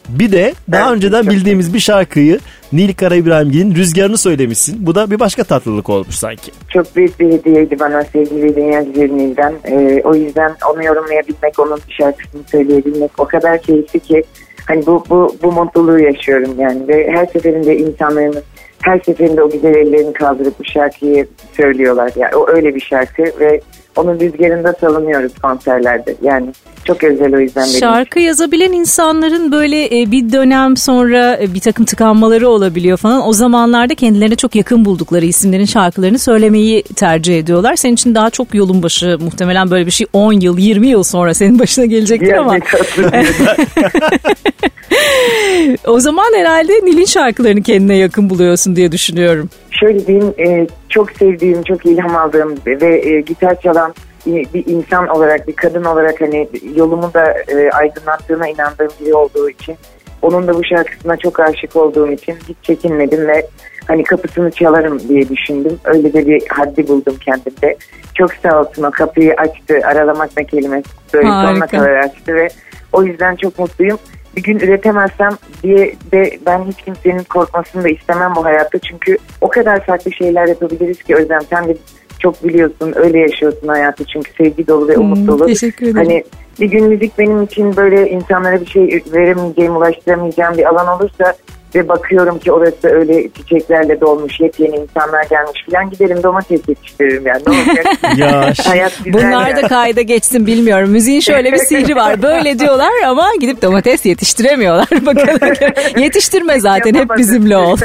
[0.09, 2.38] Bir de daha Evet, önceden bildiğimiz bir şarkıyı
[2.72, 4.86] Nil Kara İbrahimgil'in Rüzgarını söylemişsin.
[4.86, 6.52] Bu da bir başka tatlılık olmuş sanki.
[6.68, 9.54] Çok büyük bir hediyeydi bana sevgili Güzelliğinden.
[9.64, 14.22] Ee, o yüzden onu yorumlayabilmek, onun şarkısını söyleyebilmek o kadar keyifli ki
[14.66, 16.88] hani bu, bu, bu mutluluğu yaşıyorum yani.
[16.88, 18.42] Ve her seferinde insanların
[18.82, 22.12] her seferinde o güzel ellerini kaldırıp bu şarkıyı söylüyorlar.
[22.16, 23.60] Yani o öyle bir şarkı ve
[23.99, 26.14] onun rüzgarında salınıyoruz konserlerde.
[26.22, 26.46] Yani
[26.84, 27.78] çok özel o yüzden benim.
[27.78, 33.28] Şarkı yazabilen insanların böyle e, bir dönem sonra e, bir takım tıkanmaları olabiliyor falan.
[33.28, 37.76] O zamanlarda kendilerine çok yakın buldukları isimlerin şarkılarını söylemeyi tercih ediyorlar.
[37.76, 41.34] Senin için daha çok yolun başı muhtemelen böyle bir şey 10 yıl 20 yıl sonra
[41.34, 42.57] senin başına gelecektir ama.
[45.86, 49.51] O zaman herhalde Nil'in şarkılarını kendine yakın buluyorsun diye düşünüyorum.
[49.81, 53.95] Şöyle diyeyim e, çok sevdiğim, çok ilham aldığım ve e, gitar çalan
[54.26, 59.76] bir, insan olarak, bir kadın olarak hani yolumu da e, aydınlattığına inandığım biri olduğu için
[60.22, 63.47] onun da bu şarkısına çok aşık olduğum için hiç çekinmedim ve
[63.89, 65.79] hani kapısını çalarım diye düşündüm.
[65.85, 67.76] Öyle de bir haddi buldum kendimde.
[68.14, 69.81] Çok sağ olsun o kapıyı açtı.
[69.85, 72.49] Aralamak ne kelimesi böyle sonuna kadar açtı ve
[72.93, 73.99] o yüzden çok mutluyum.
[74.37, 75.31] Bir gün üretemezsem
[75.62, 78.79] diye de ben hiç kimsenin korkmasını da istemem bu hayatta.
[78.79, 81.76] Çünkü o kadar farklı şeyler yapabiliriz ki Özlem sen de
[82.18, 85.47] çok biliyorsun öyle yaşıyorsun hayatı çünkü sevgi dolu ve umut Hmm, dolu.
[85.47, 85.97] teşekkür ederim.
[85.97, 86.24] Hani
[86.61, 91.35] bir gün müzik benim için böyle insanlara bir şey veremeyeceğim, ulaştıramayacağım bir alan olursa
[91.74, 97.42] ve bakıyorum ki orası öyle çiçeklerle dolmuş, yepyeni insanlar gelmiş falan giderim domates yetiştiririm yani
[97.46, 97.86] ne olacak?
[98.16, 99.68] Ya Hayat güzel Bunlar da yani.
[99.68, 100.90] kayda geçsin bilmiyorum.
[100.90, 102.22] Müziğin şöyle bir sihri var.
[102.22, 104.86] Böyle diyorlar ama gidip domates yetiştiremiyorlar.
[105.06, 105.38] Bakalım.
[105.96, 107.76] Yetiştirme zaten hep bizimle ol.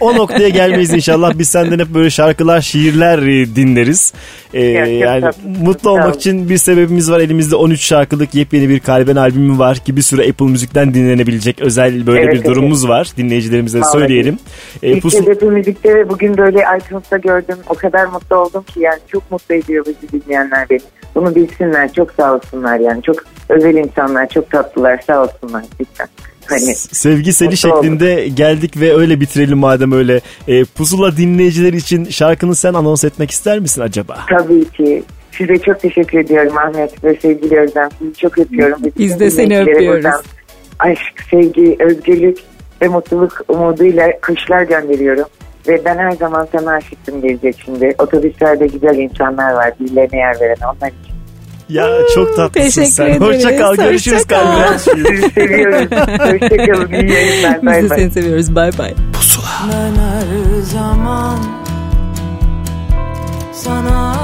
[0.00, 1.38] o noktaya gelmeyiz inşallah.
[1.38, 4.12] Biz senden hep böyle şarkılar, şiirler e, dinleriz.
[4.54, 5.40] Ee, Ya, yani tatlı.
[5.64, 7.20] mutlu olmak için bir sebebimiz var.
[7.20, 12.06] Elimizde 13 şarkılık yepyeni bir Kalben albümü var ki bir süre Apple Müzik'ten dinlenebilecek özel
[12.06, 12.48] böyle Evet, bir evet.
[12.48, 13.92] durumumuz Dinleyicilerimize Vallahi.
[13.92, 14.38] söyleyelim.
[14.82, 17.56] Ee, İlk pusu- kez Apple Müzik'te ve bugün böyle iTunes'ta gördüm.
[17.68, 20.80] O kadar mutlu oldum ki yani çok mutlu ediyor bizi dinleyenler beni.
[21.14, 21.92] Bunu bilsinler.
[21.92, 23.02] Çok sağ olsunlar yani.
[23.02, 23.16] Çok
[23.48, 25.00] özel insanlar, çok tatlılar.
[25.06, 26.08] Sağ olsunlar lütfen.
[26.46, 27.82] Hani Sevgi seli Mutlu oldum.
[27.84, 30.20] şeklinde geldik ve öyle bitirelim madem öyle.
[30.48, 34.18] Ee, pusula dinleyiciler için şarkını sen anons etmek ister misin acaba?
[34.28, 35.02] tabii ki
[35.38, 37.88] size çok teşekkür ediyorum Ahmet ve sevgili Özlem.
[37.98, 38.78] Sizi çok öpüyorum.
[38.84, 39.88] Biz bütün de seni öpüyoruz.
[40.04, 40.22] buradan
[40.78, 41.00] Aşk,
[41.30, 42.38] sevgi, özgürlük
[42.82, 45.24] ve mutluluk umuduyla kışlar gönderiyorum.
[45.68, 47.94] Ve ben her zaman sana aşıktım gelecek şimdi.
[47.98, 49.72] Otobüslerde güzel insanlar var.
[49.80, 51.14] Birilerine yer veren onlar için.
[51.68, 53.04] Ya çok tatlısın Teşekkür sen.
[53.06, 53.20] ederiz.
[53.44, 53.74] Hoşça kal.
[53.76, 54.78] Görüşürüz Hoşça kal.
[54.78, 55.88] Sizi seviyoruz.
[56.20, 56.92] Hoşçakalın.
[56.92, 57.56] İyi yayınlar.
[57.62, 57.98] Biz Bay de bay.
[57.98, 58.54] seni seviyoruz.
[58.54, 58.94] Bay bay.
[59.72, 61.38] Ben her zaman
[63.52, 64.14] sana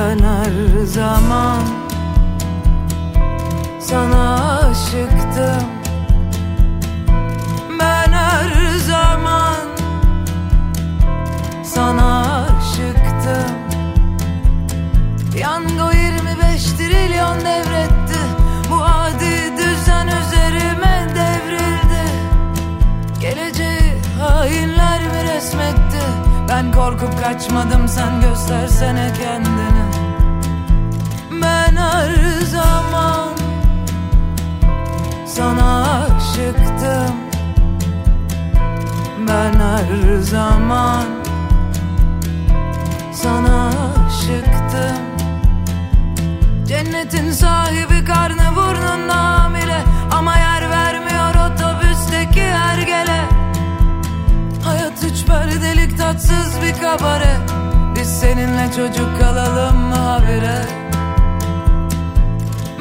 [0.00, 1.62] ben her zaman.
[3.80, 5.68] Sana aşıktım.
[7.80, 9.56] Ben her zaman.
[11.64, 13.54] Sana aşıktım.
[15.32, 18.20] Piyango 25 trilyon devretti.
[18.70, 22.04] Bu adi düzen üzerime devrildi.
[23.20, 25.89] Geleceği hainler mi resmetti?
[26.50, 29.84] Ben korkup kaçmadım sen göstersene kendini.
[31.42, 33.28] Ben her zaman
[35.26, 37.14] sana aşıktım.
[39.28, 41.04] Ben her zaman
[43.12, 43.70] sana
[44.06, 45.10] aşıktım.
[46.66, 49.80] Cennetin sahibi karnı burnunda hamile
[50.12, 52.78] Ama yer vermiyor otobüsteki her
[55.04, 57.36] üç perdelik tatsız bir kabare.
[57.96, 60.66] Biz seninle çocuk kalalım mı habire?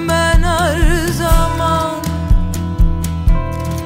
[0.10, 1.92] Ben her zaman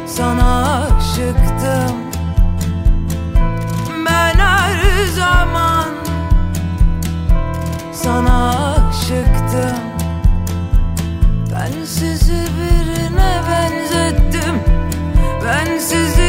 [0.07, 1.97] sana aşıktım.
[4.05, 5.88] Ben her zaman
[7.93, 8.49] sana
[8.89, 9.77] aşıktım.
[11.51, 14.55] Ben sizi birine benzettim.
[15.45, 16.22] Ben sizi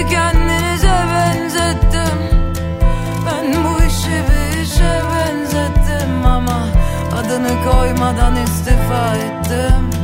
[7.64, 10.03] koymadan istifa ettim.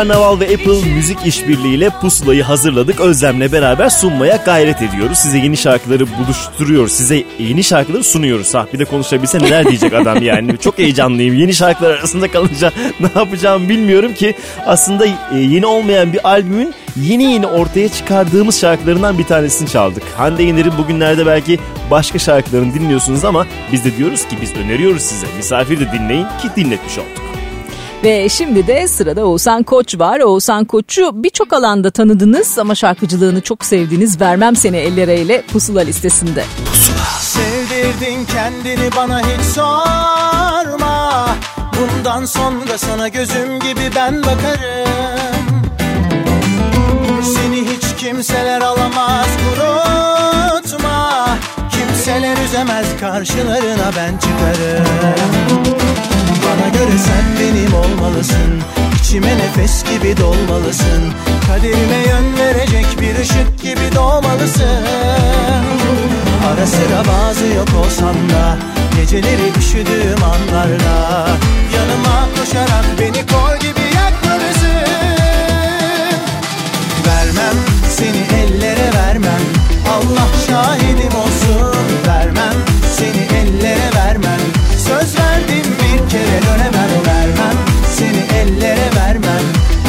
[0.00, 3.00] Karnaval ve Apple Müzik işbirliğiyle pusulayı hazırladık.
[3.00, 5.18] Özlem'le beraber sunmaya gayret ediyoruz.
[5.18, 6.92] Size yeni şarkıları buluşturuyoruz.
[6.92, 8.54] Size yeni şarkıları sunuyoruz.
[8.54, 10.58] Ha bir de konuşabilse neler diyecek adam yani.
[10.58, 11.34] Çok heyecanlıyım.
[11.34, 14.34] Yeni şarkılar arasında kalınca ne yapacağımı bilmiyorum ki.
[14.66, 20.02] Aslında e, yeni olmayan bir albümün yeni yeni ortaya çıkardığımız şarkılarından bir tanesini çaldık.
[20.16, 21.58] Hande Yener'in bugünlerde belki
[21.90, 25.26] başka şarkılarını dinliyorsunuz ama biz de diyoruz ki biz öneriyoruz size.
[25.36, 27.29] Misafir de dinleyin ki dinletmiş olduk.
[28.04, 30.20] Ve şimdi de sırada Oğuzhan Koç var.
[30.20, 36.44] Oğuzhan Koç'u birçok alanda tanıdınız ama şarkıcılığını çok sevdiğiniz Vermem Seni Ellereyle Pusula listesinde.
[37.20, 41.28] Sevdirdin kendini bana hiç sorma.
[41.80, 45.62] Bundan sonra sana gözüm gibi ben bakarım.
[47.22, 51.28] Seni hiç kimseler alamaz kurutma.
[51.70, 55.70] Kimseler üzemez karşılarına ben çıkarım
[56.60, 58.62] Bana göre sen benim olmalısın.
[59.00, 61.12] İçime nefes gibi dolmalısın.
[61.46, 64.84] Kaderime yön verecek bir ışık gibi doğmalısın.
[66.52, 68.56] Ara sıra bazı yok olsam da
[68.96, 71.26] Geceleri üşüdüğüm anlarda
[71.76, 74.80] Yanıma koşarak beni kor gibi yakmalısın.
[77.06, 77.56] Vermem
[77.90, 79.42] seni ellere vermem.
[79.88, 81.69] Allah şahidim olsun
[86.42, 87.56] dönemem Vermem.
[87.96, 89.44] Seni ellere vermem.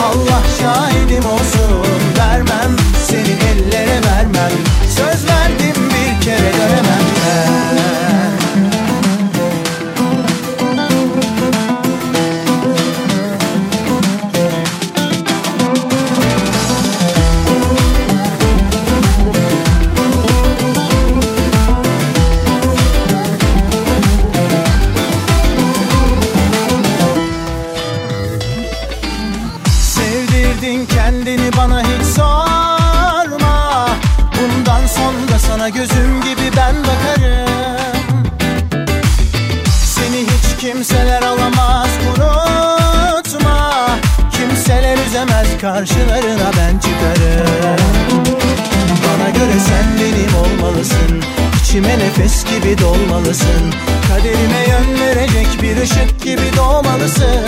[0.05, 1.85] Allah şahidim olsun
[2.17, 2.75] Vermem.
[3.07, 4.51] Seni ellere vermem.
[4.89, 6.90] Söz verdim bir kere dönemem
[45.62, 47.78] karşılarına ben çıkarım.
[49.05, 51.22] Bana göre sen benim olmalısın.
[51.62, 53.74] İçime nefes gibi dolmalısın.
[54.07, 57.43] Kaderime yön verecek bir ışık gibi doğmalısın.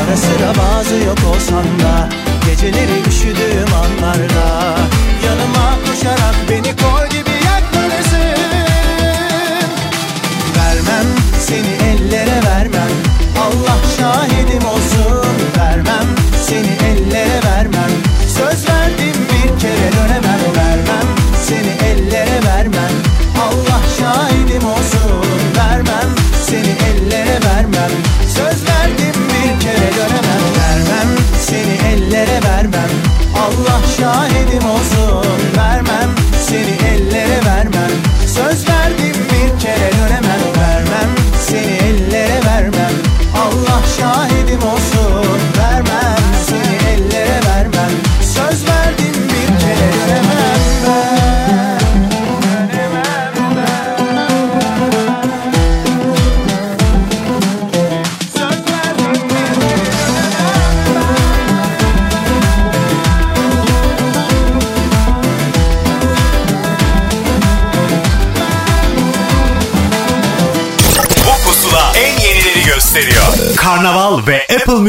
[0.00, 2.08] Ara sıra bazı yok olsan da
[2.46, 4.76] Geceleri üşüdüğüm anlarda
[5.26, 7.19] Yanıma koşarak beni kor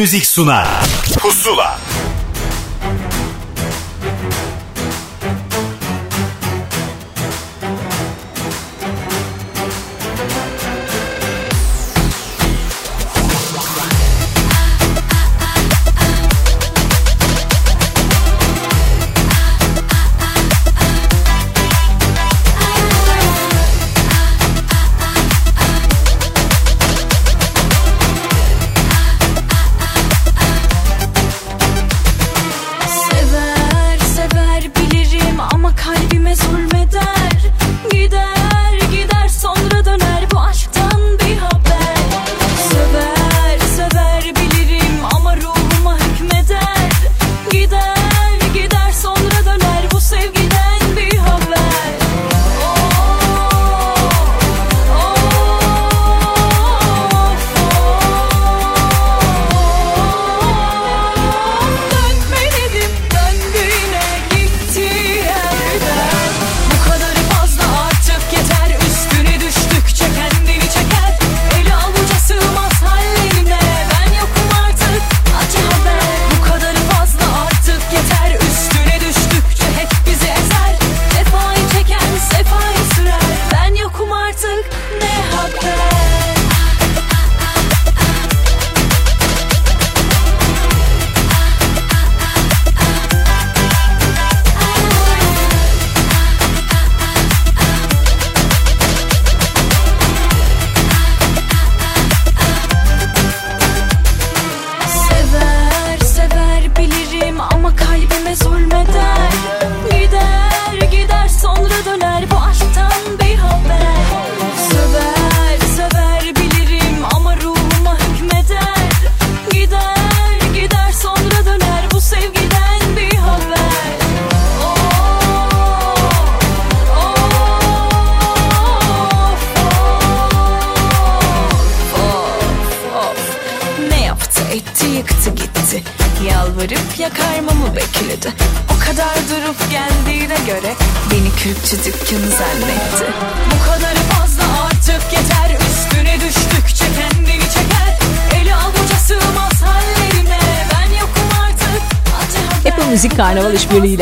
[0.01, 0.67] Müzik sunar.
[1.19, 1.80] Pusula.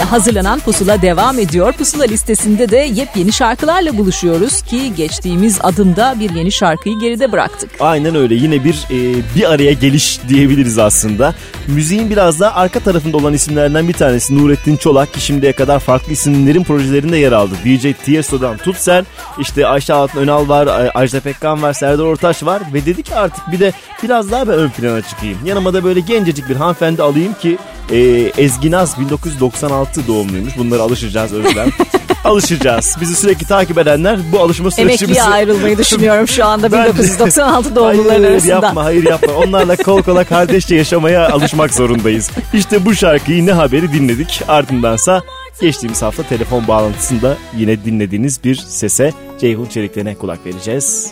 [0.09, 1.73] Hazırlanan Pusula devam ediyor.
[1.73, 7.69] Pusula listesinde de yepyeni şarkılarla buluşuyoruz ki geçtiğimiz adımda bir yeni şarkıyı geride bıraktık.
[7.79, 11.35] Aynen öyle yine bir e, bir araya geliş diyebiliriz aslında.
[11.69, 16.11] Müziğin biraz daha arka tarafında olan isimlerden bir tanesi Nurettin Çolak ki şimdiye kadar farklı
[16.13, 17.53] isimlerin projelerinde yer aldı.
[17.65, 19.05] DJ Tiesto'dan tut sen
[19.39, 23.51] işte Ayşe Altın Önal var, Ajda Pekkan var, Serdar Ortaç var ve dedi ki artık
[23.51, 25.37] bir de biraz daha ben ön plana çıkayım.
[25.45, 27.57] Yanıma da böyle gencecik bir hanımefendi alayım ki
[27.91, 27.97] e,
[28.37, 30.57] Ezgi Naz 1996 doğumluymuş.
[30.57, 31.69] Bunlara alışacağız Özlem.
[32.23, 32.97] alışacağız.
[33.01, 35.03] Bizi sürekli takip edenler bu alışma sürecimizi...
[35.05, 38.51] Emekliye ayrılmayı düşünüyorum şu anda Ben de- 1996 doğumluların hayır, arasında.
[38.51, 39.33] yapma hayır yapma.
[39.33, 42.31] Onlarla kol kola kardeşçe yaşamaya alışmak zorundayız.
[42.53, 44.41] İşte bu şarkıyı ne haberi dinledik.
[44.47, 45.21] Ardındansa
[45.61, 51.11] geçtiğimiz hafta telefon bağlantısında yine dinlediğiniz bir sese Ceyhun Çelikler'e kulak vereceğiz.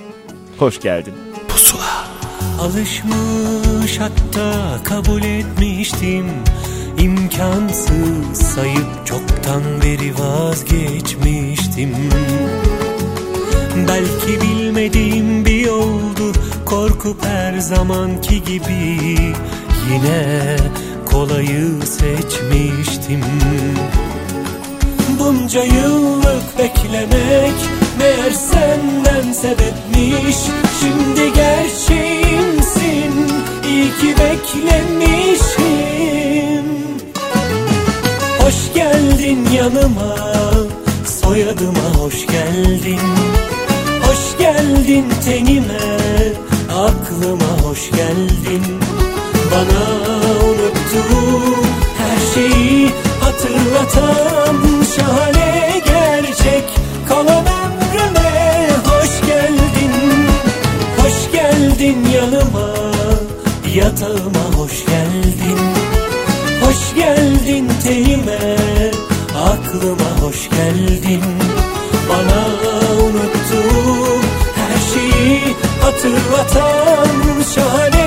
[0.59, 1.13] Hoş geldin.
[2.61, 4.53] Alışmış hatta
[4.83, 6.25] kabul etmiştim
[6.97, 11.95] İmkansız sayıp çoktan beri vazgeçmiştim.
[13.87, 16.33] Belki bilmediğim bir yoldu
[16.65, 19.17] Korkup her zamanki gibi
[19.91, 20.57] Yine
[21.05, 23.21] kolayı seçmiştim.
[25.19, 27.55] Bunca yıllık beklemek
[27.99, 30.37] Meğer senden sebepmiş.
[30.79, 33.27] Şimdi gerçeğimsin
[33.67, 35.96] İyi ki beklemişim
[38.47, 40.15] Hoş geldin yanıma
[41.05, 42.99] Soyadıma hoş geldin.
[44.01, 45.97] Hoş geldin tenime
[46.71, 48.63] Aklıma hoş geldin.
[49.51, 49.85] Bana
[50.47, 51.63] unuttuğum
[51.97, 52.89] her şeyi
[53.21, 54.55] hatırlatan
[54.97, 56.63] şahane gerçek
[57.09, 59.93] kalan ömrüme hoş geldin.
[60.97, 62.69] Hoş geldin yanıma
[63.75, 64.36] yatağıma
[69.67, 71.23] aklıma hoş geldin.
[72.09, 72.45] Bana
[73.03, 74.21] unuttuğum
[74.55, 75.41] her şeyi
[75.81, 77.07] hatırlatan
[77.55, 78.06] şahane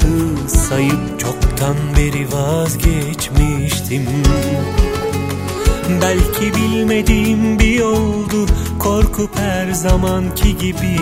[0.00, 4.06] İmkansız sayıp çoktan beri vazgeçmiştim.
[6.02, 8.46] Belki bilmediğim bir yoldu
[8.78, 10.98] Korkup her zamanki gibi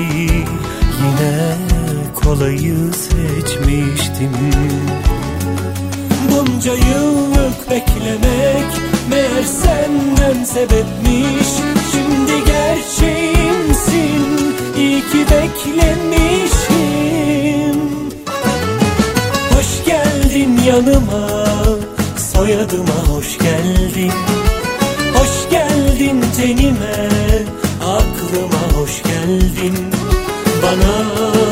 [0.98, 1.56] Yine
[2.14, 4.30] kolayı seçmiştim.
[6.30, 8.72] Bunca yıllık beklemek
[9.10, 11.48] Meğer senden sebepmiş.
[11.92, 16.57] Şimdi gerçeğimsin İyi ki beklemişim
[20.68, 21.28] yanıma
[22.32, 24.12] Soyadıma hoş geldin.
[25.14, 27.08] Hoş geldin tenime
[27.82, 29.76] Aklıma hoş geldin.
[30.62, 30.94] Bana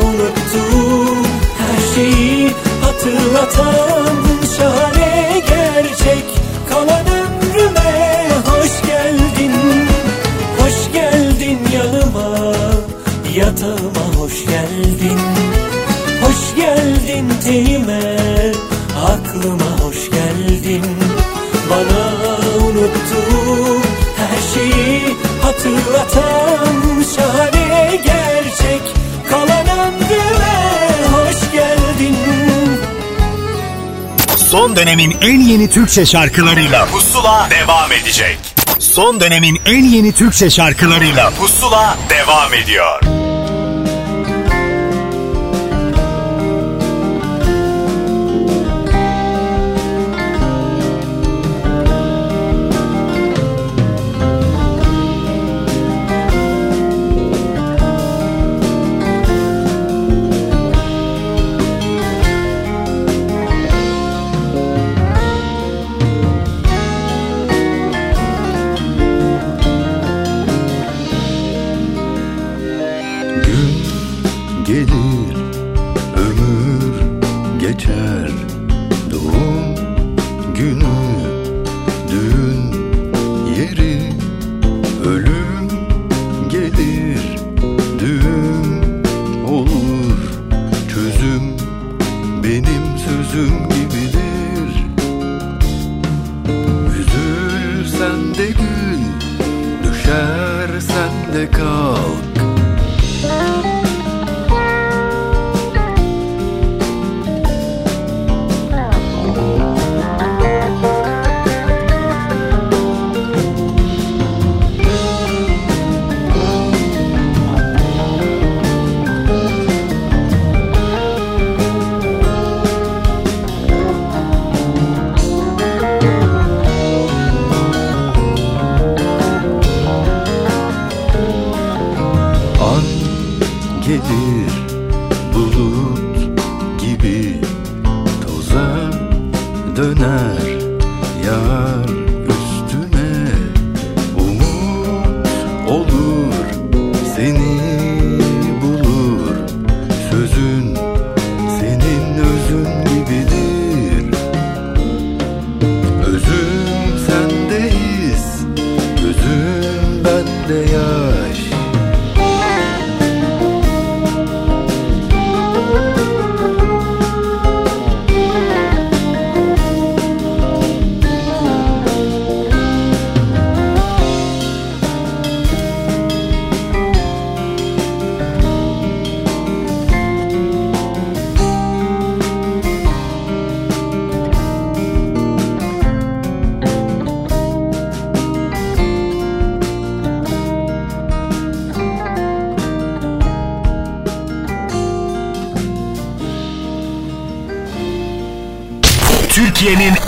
[0.07, 1.17] unuttuğum
[1.57, 2.51] her şeyi
[2.81, 4.15] hatırlatan
[4.57, 6.25] şahane gerçek.
[6.69, 9.53] Kalan ömrüme hoş geldin.
[10.59, 12.53] Hoş geldin yanıma
[13.35, 15.19] yatağıma hoş geldin.
[16.21, 18.06] Hoş geldin tenime
[19.37, 20.83] aklıma hoş geldin
[21.69, 22.35] bana
[22.65, 23.81] unuttuğum
[24.17, 25.01] her şeyi
[25.41, 28.81] hatırlatan şahane gerçek
[29.29, 30.59] kalan ömrüme
[31.11, 32.17] hoş geldin
[34.49, 38.37] Son dönemin en yeni Türkçe şarkılarıyla Pusula devam edecek.
[38.79, 43.16] Son dönemin en yeni Türkçe şarkılarıyla Pusula devam ediyor.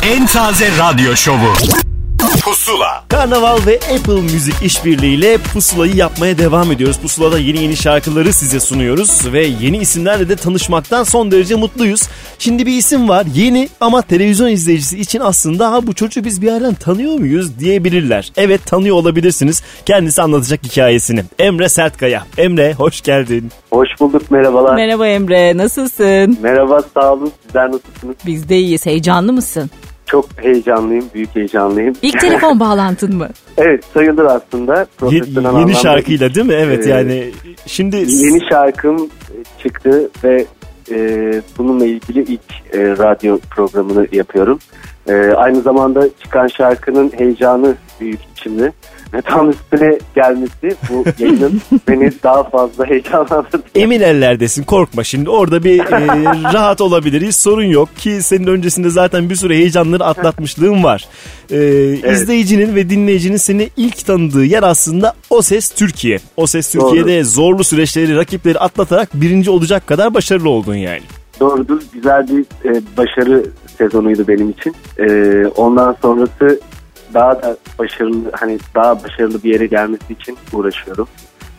[0.09, 1.53] En taze radyo şovu.
[2.43, 3.03] Pusula.
[3.09, 6.99] Karnaval ve Apple Müzik işbirliğiyle Pusula'yı yapmaya devam ediyoruz.
[6.99, 12.07] Pusula'da yeni yeni şarkıları size sunuyoruz ve yeni isimlerle de tanışmaktan son derece mutluyuz.
[12.39, 16.47] Şimdi bir isim var yeni ama televizyon izleyicisi için aslında ha bu çocuğu biz bir
[16.47, 18.31] yerden tanıyor muyuz diyebilirler.
[18.37, 19.63] Evet tanıyor olabilirsiniz.
[19.85, 21.23] Kendisi anlatacak hikayesini.
[21.39, 22.25] Emre Sertkaya.
[22.37, 23.51] Emre hoş geldin.
[23.71, 24.75] Hoş bulduk merhabalar.
[24.75, 26.37] Merhaba Emre nasılsın?
[26.41, 28.15] Merhaba sağ olun sizler nasılsınız?
[28.25, 29.71] Biz de iyiyiz heyecanlı mısın?
[30.11, 31.93] Çok heyecanlıyım büyük heyecanlıyım.
[32.01, 33.27] İlk telefon bağlantın mı?
[33.57, 34.87] evet sayılır aslında.
[35.11, 35.73] Ye- yeni anlamda.
[35.73, 36.53] şarkıyla değil mi?
[36.53, 37.31] Evet Ee, yani
[37.65, 39.09] şimdi Yeni şarkım
[39.63, 40.45] çıktı ve
[40.91, 40.97] e,
[41.57, 44.59] bununla ilgili ilk e, radyo programını yapıyorum.
[45.07, 48.71] E, aynı zamanda çıkan şarkının heyecanı büyük içimde.
[49.13, 53.63] Ve tam üstüne gelmesi bu yayının beni daha fazla heyecanlandırdı.
[53.75, 56.07] emin ellerdesin korkma şimdi orada bir e,
[56.53, 61.07] rahat olabiliriz sorun yok ki senin öncesinde zaten bir sürü heyecanları atlatmışlığın var.
[61.51, 66.19] E, İzleyicinin ve dinleyicinin seni ilk tanıdığı yer aslında O Ses Türkiye.
[66.37, 71.01] O Ses Türkiye'de zorlu süreçleri rakipleri atlatarak birinci olacak kadar başarılı oldun yani.
[71.39, 71.81] Doğrudur.
[71.93, 73.45] Güzel bir e, başarı
[73.77, 74.75] sezonuydu benim için.
[74.97, 76.59] E, ondan sonrası
[77.13, 81.07] daha da başarılı hani daha başarılı bir yere gelmesi için uğraşıyorum.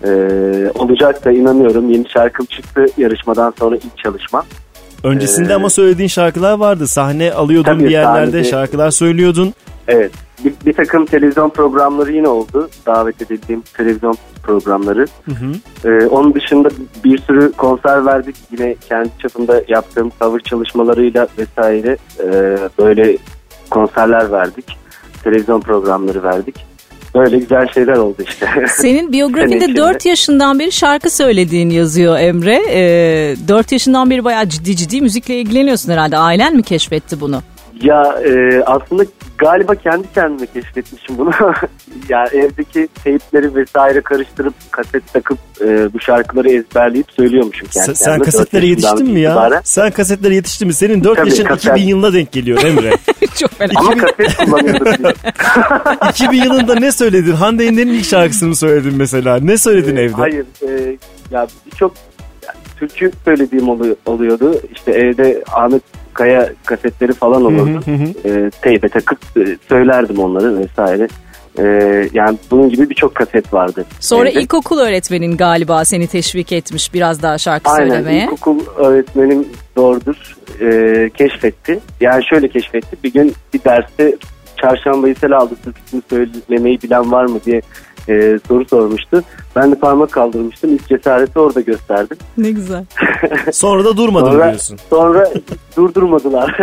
[0.04, 0.08] E,
[0.74, 1.90] olacak da inanıyorum.
[1.90, 4.44] Yeni şarkım çıktı yarışmadan sonra ilk çalışmam.
[5.04, 6.86] Öncesinde Ee, ama söylediğin şarkılar vardı.
[6.86, 9.54] Sahne alıyordun Tabii, bir yerlerde sahnede- şarkılar söylüyordun.
[9.88, 10.12] Evet.
[10.44, 12.68] Bir, bir takım televizyon programları yine oldu.
[12.86, 15.06] Davet edildiğim televizyon programları.
[15.24, 15.52] Hı hı.
[15.88, 16.68] Ee, onun dışında
[17.04, 18.36] bir sürü konser verdik.
[18.52, 22.28] Yine kendi çapımda yaptığım cover çalışmalarıyla vesaire e,
[22.78, 23.16] böyle
[23.70, 24.79] konserler verdik.
[25.24, 26.56] Televizyon programları verdik.
[27.14, 28.46] Böyle güzel şeyler oldu işte.
[28.68, 29.76] Senin biyografinde içinde.
[29.76, 32.62] 4 yaşından beri şarkı söylediğin yazıyor Emre.
[32.70, 36.16] Ee, 4 yaşından beri bayağı ciddi ciddi müzikle ilgileniyorsun herhalde.
[36.16, 37.42] Ailen mi keşfetti bunu?
[37.82, 39.04] Ya e, aslında
[39.38, 41.30] galiba kendi kendime keşfetmişim bunu.
[42.08, 48.18] ya evdeki teypleri vesaire karıştırıp kaset takıp e, bu şarkıları ezberleyip söylüyormuşum kendi Sen, sen
[48.18, 49.30] kasetlere yetiştin mi ya?
[49.30, 49.60] itibaren.
[49.64, 50.74] Sen kasetlere yetiştin mi?
[50.74, 51.64] Senin 4 Tabii, yaşın kaset.
[51.72, 52.90] 2000 yılına denk geliyor Emre.
[53.40, 54.86] Çok merak Ama kaset kullanıyorduk.
[54.86, 56.10] biz.
[56.10, 57.32] 2000 yılında ne söyledin?
[57.32, 59.38] Hande Yener'in ilk şarkısını mı söyledin mesela?
[59.42, 60.12] Ne söyledin Ee, evde?
[60.14, 60.46] Hayır.
[60.68, 60.96] e,
[61.30, 61.92] ya birçok
[62.46, 64.60] yani türkü söylediğim oluyor, oluyordu.
[64.74, 65.82] İşte evde Ahmet
[66.20, 67.80] Kaya kasetleri falan olurdu.
[67.84, 68.28] Hı hı hı.
[68.28, 71.08] E, teybe takıp e, söylerdim onları vesaire.
[71.58, 71.64] E,
[72.12, 73.84] yani bunun gibi birçok kaset vardı.
[74.00, 74.40] Sonra evde.
[74.40, 78.24] ilkokul öğretmenin galiba seni teşvik etmiş biraz daha şarkı Aynen söylemeye.
[78.24, 81.80] ilkokul öğretmenim doğrudur e, keşfetti.
[82.00, 82.96] Yani şöyle keşfetti.
[83.04, 84.16] Bir gün bir derste
[84.60, 87.60] çarşamba ise aldı türküsünü söylemeyi bilen var mı diye
[88.08, 89.22] e, soru sormuştu.
[89.56, 90.74] Ben de parmak kaldırmıştım.
[90.74, 92.16] İlk cesareti orada gösterdim.
[92.38, 92.84] Ne güzel.
[93.52, 94.78] Sonra da durmadım Sonra, diyorsun.
[94.90, 95.28] sonra
[95.76, 96.56] durdurmadılar.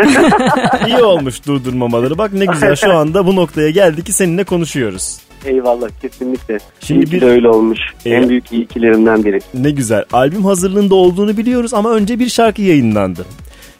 [0.87, 2.17] İyi olmuş durdurmamaları.
[2.17, 5.17] Bak ne güzel şu anda bu noktaya geldi ki seninle konuşuyoruz.
[5.45, 6.57] Eyvallah kesinlikle.
[6.79, 7.79] Şimdi İyi bir- de öyle olmuş.
[8.05, 9.39] Ee, en büyük iyikilerimden biri.
[9.53, 10.03] Ne güzel.
[10.13, 13.25] Albüm hazırlığında olduğunu biliyoruz ama önce bir şarkı yayınlandı.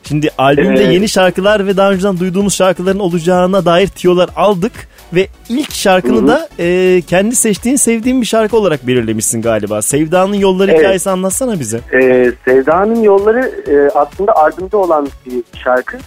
[0.04, 0.94] Şimdi albümde Evet.
[0.94, 4.72] yeni şarkılar ve daha önceden duyduğumuz şarkıların olacağına dair tiyolar aldık.
[5.14, 6.28] Ve ilk şarkını Hı hı.
[6.28, 9.82] da e, kendi seçtiğin, sevdiğin bir şarkı olarak belirlemişsin galiba.
[9.82, 10.80] Sevda'nın Yolları Evet.
[10.80, 11.80] hikayesi anlatsana bize.
[11.94, 15.98] Ee, Sevda'nın Yolları e, aslında albümde olan bir şarkı.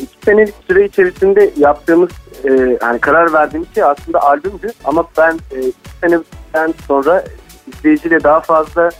[0.00, 2.10] İki senelik süre içerisinde yaptığımız
[2.44, 4.72] e, hani karar verdiğimiz şey aslında albümdü.
[4.84, 7.24] Ama ben e, iki seneden sonra
[7.68, 8.90] izleyiciyle daha fazla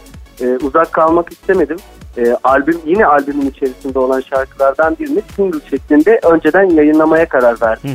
[0.40, 1.76] e, uzak kalmak istemedim.
[2.18, 7.90] E, albüm yine albümün içerisinde olan şarkılardan birini single şeklinde önceden yayınlamaya karar verdim.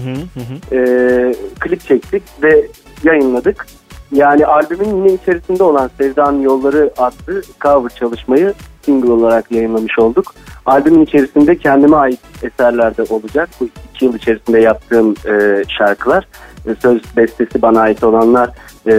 [0.72, 0.78] E,
[1.60, 2.68] klip çektik ve
[3.04, 3.66] yayınladık.
[4.12, 10.34] Yani albümün yine içerisinde olan Sevda'nın Yolları adlı cover çalışmayı single olarak yayınlamış olduk.
[10.66, 13.50] Albümün içerisinde kendime ait eserler de olacak.
[13.60, 16.28] Bu iki yıl içerisinde yaptığım e, şarkılar.
[16.68, 18.50] E, söz bestesi bana ait olanlar.
[18.88, 18.94] E,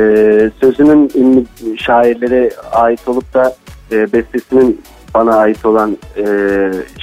[0.60, 1.44] sözünün ünlü
[1.78, 3.56] şairlere ait olup da
[3.92, 4.82] e, bestesinin
[5.14, 6.24] bana ait olan e,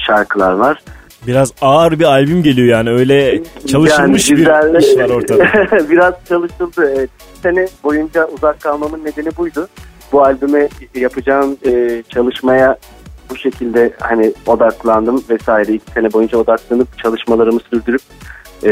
[0.07, 0.81] şarkılar var.
[1.27, 5.43] Biraz ağır bir albüm geliyor yani öyle çalışılmış Yani bir güzel- iş var ortada.
[5.89, 6.93] Biraz çalışıldı.
[6.97, 7.09] Evet.
[7.35, 9.67] Bir sene boyunca uzak kalmamın nedeni buydu.
[10.11, 12.77] Bu albüme yapacağım e, çalışmaya
[13.29, 15.73] bu şekilde hani odaklandım vesaire.
[15.73, 18.01] İki sene boyunca odaklanıp çalışmalarımı sürdürüp
[18.63, 18.71] e,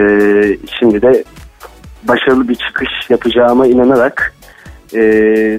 [0.80, 1.24] şimdi de
[2.04, 4.34] başarılı bir çıkış yapacağıma inanarak
[4.96, 5.00] e,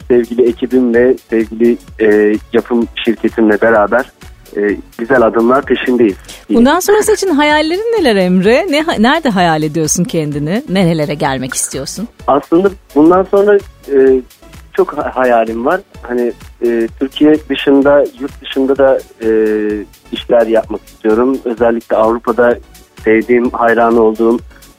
[0.08, 4.12] sevgili ekibimle, sevgili e, yapım şirketimle beraber
[4.56, 4.60] e,
[4.98, 6.16] güzel adımlar peşindeyiz.
[6.50, 8.66] Bundan sonrası için hayallerin neler Emre?
[8.70, 10.62] Ne, nerede hayal ediyorsun kendini?
[10.68, 12.08] Nerelere gelmek istiyorsun?
[12.26, 13.58] Aslında bundan sonra
[13.92, 14.20] e,
[14.76, 15.80] çok ha- hayalim var.
[16.02, 16.32] Hani
[16.66, 19.28] e, Türkiye dışında, yurt dışında da e,
[20.12, 21.38] işler yapmak istiyorum.
[21.44, 22.58] Özellikle Avrupa'da
[23.04, 24.38] sevdiğim, hayran olduğum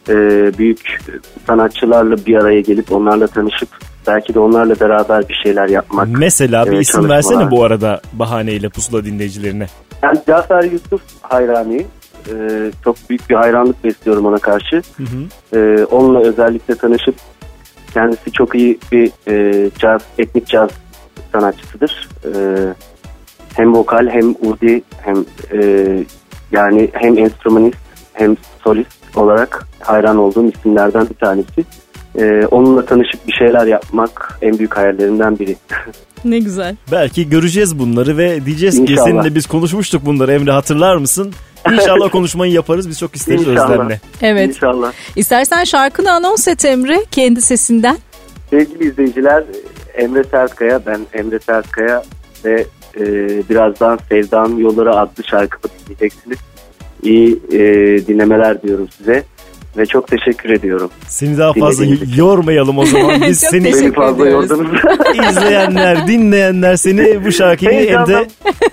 [0.10, 0.16] e,
[0.58, 1.00] büyük
[1.47, 3.70] sanatçılarla bir araya gelip onlarla tanışıp
[4.08, 6.08] belki de onlarla beraber bir şeyler yapmak.
[6.08, 7.16] Mesela bir e, isim çalışmalar.
[7.16, 9.68] versene bu arada bahaneyle pusula dinleyicilerine.
[10.04, 11.88] Ben Cafer Yusuf hayranıyım.
[12.34, 14.76] E, çok büyük bir hayranlık besliyorum ona karşı.
[14.76, 15.58] Hı hı.
[15.58, 17.16] Ee, onunla özellikle tanışıp
[17.93, 20.70] kendisi çok iyi bir e, caz, etnik caz
[21.32, 22.10] sanatçısıdır.
[22.26, 22.30] Ee,
[23.54, 25.88] hem vokal hem udi hem e,
[26.52, 27.78] yani hem enstrümanist
[28.14, 31.66] hem solist olarak hayran olduğum isimlerden bir tanesi.
[32.18, 35.55] Ee, onunla tanışıp bir şeyler yapmak en büyük hayallerimden biri.
[36.26, 36.76] Ne güzel.
[36.91, 39.05] Belki göreceğiz bunları ve diyeceğiz ki İnşallah.
[39.05, 41.34] seninle biz konuşmuştuk bunları Emre hatırlar mısın?
[41.72, 43.70] İnşallah konuşmayı yaparız biz çok isteriz İnşallah.
[43.70, 43.97] Özlem'le.
[44.22, 44.49] Evet.
[44.49, 44.91] İnşallah.
[45.16, 47.97] İstersen şarkını anons et Emre kendi sesinden.
[48.49, 49.43] Sevgili izleyiciler
[49.97, 52.03] Emre Sertkaya ben Emre Sertkaya
[52.45, 52.66] ve
[52.99, 53.03] e,
[53.49, 56.38] birazdan Sevda'nın Yolları adlı şarkımı dinleyeceksiniz.
[57.03, 57.60] İyi e,
[58.07, 59.24] dinlemeler diyorum size
[59.80, 60.89] ve çok teşekkür ediyorum.
[61.07, 62.17] Seni daha fazla Dinlediğiniz için.
[62.23, 63.21] yormayalım o zaman.
[63.27, 64.49] Biz Çok seni teşekkür Beni fazla ediyoruz.
[64.49, 64.71] yordunuz.
[65.32, 68.25] izleyenler, dinleyenler seni bu şarkıyı Heyecandan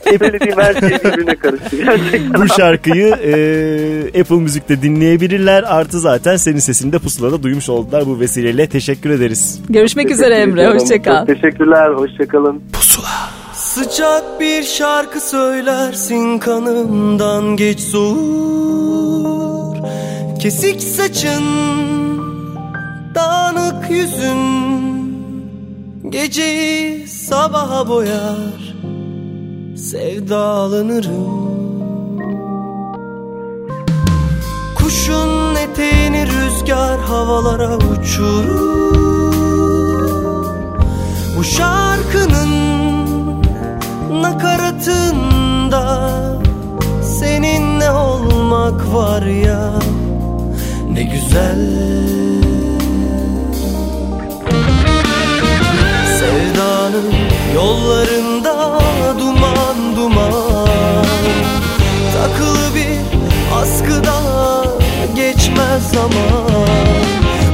[0.06, 1.76] evde söylediğim her şey birbirine karıştı.
[1.76, 2.34] Gerçekten.
[2.42, 5.62] bu şarkıyı e, Apple Müzik'te dinleyebilirler.
[5.66, 8.66] Artı zaten senin sesini de pusulada duymuş oldular bu vesileyle.
[8.68, 9.60] Teşekkür ederiz.
[9.68, 10.60] Görüşmek üzere Teşekkür Emre.
[10.60, 10.80] ediyorum.
[10.80, 11.26] Hoşçakal.
[11.26, 11.90] Çok teşekkürler.
[11.90, 12.62] Hoşçakalın.
[13.54, 19.76] Sıcak bir şarkı söylersin kanımdan geç soğur
[20.46, 21.44] Kesik saçın,
[23.14, 24.38] dağınık yüzün
[26.08, 28.74] Geceyi sabaha boyar
[29.76, 31.46] Sevdalanırım.
[34.74, 38.94] Kuşun eteğini rüzgar havalara uçurur.
[41.38, 42.52] Bu şarkının
[44.22, 46.10] nakaratında
[47.02, 49.72] seninle olmak var ya
[50.96, 51.58] ne güzel.
[56.18, 57.12] Sevdanın
[57.54, 58.80] yollarında
[59.18, 60.66] duman duman
[62.12, 62.98] Takılı bir
[63.56, 64.20] askıda
[65.16, 66.66] geçmez zaman.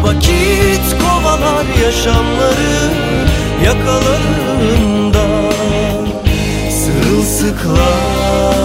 [0.02, 2.90] Vakit kovalar yaşamları
[3.64, 5.52] yakalarında
[6.70, 8.61] Sırılsıklam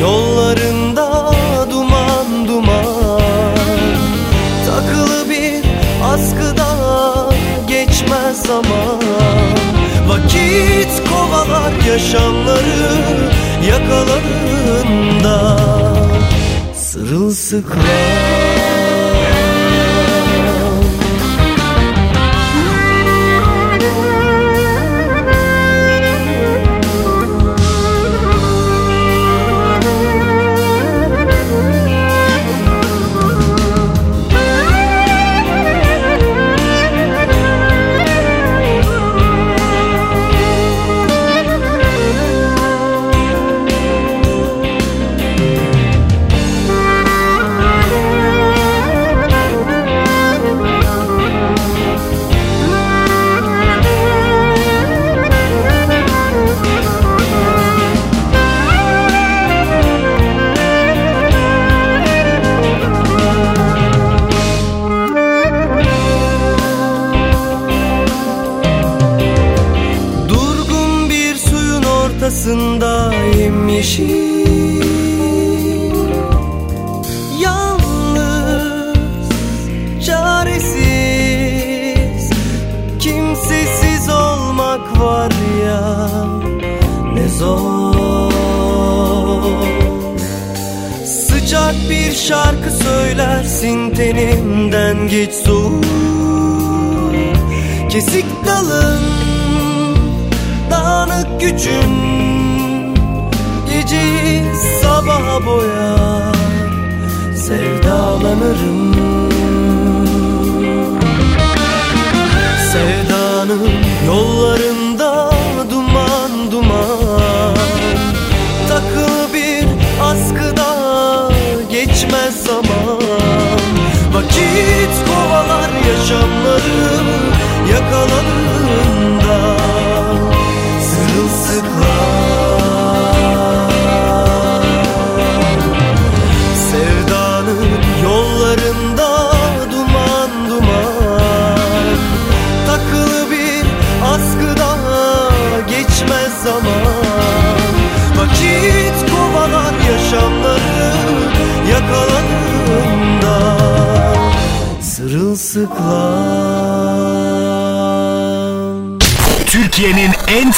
[0.00, 1.30] yollarında
[1.70, 3.20] duman duman
[4.66, 5.64] Takılı bir
[6.04, 6.68] askıda
[7.68, 8.98] geçmez zaman.
[10.08, 13.30] Vakit kovalar yaşamları
[13.68, 15.56] yakalarında
[16.74, 18.77] Sırılsıklam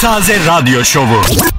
[0.01, 1.50] Türkiye'nin en taze radyo şovu.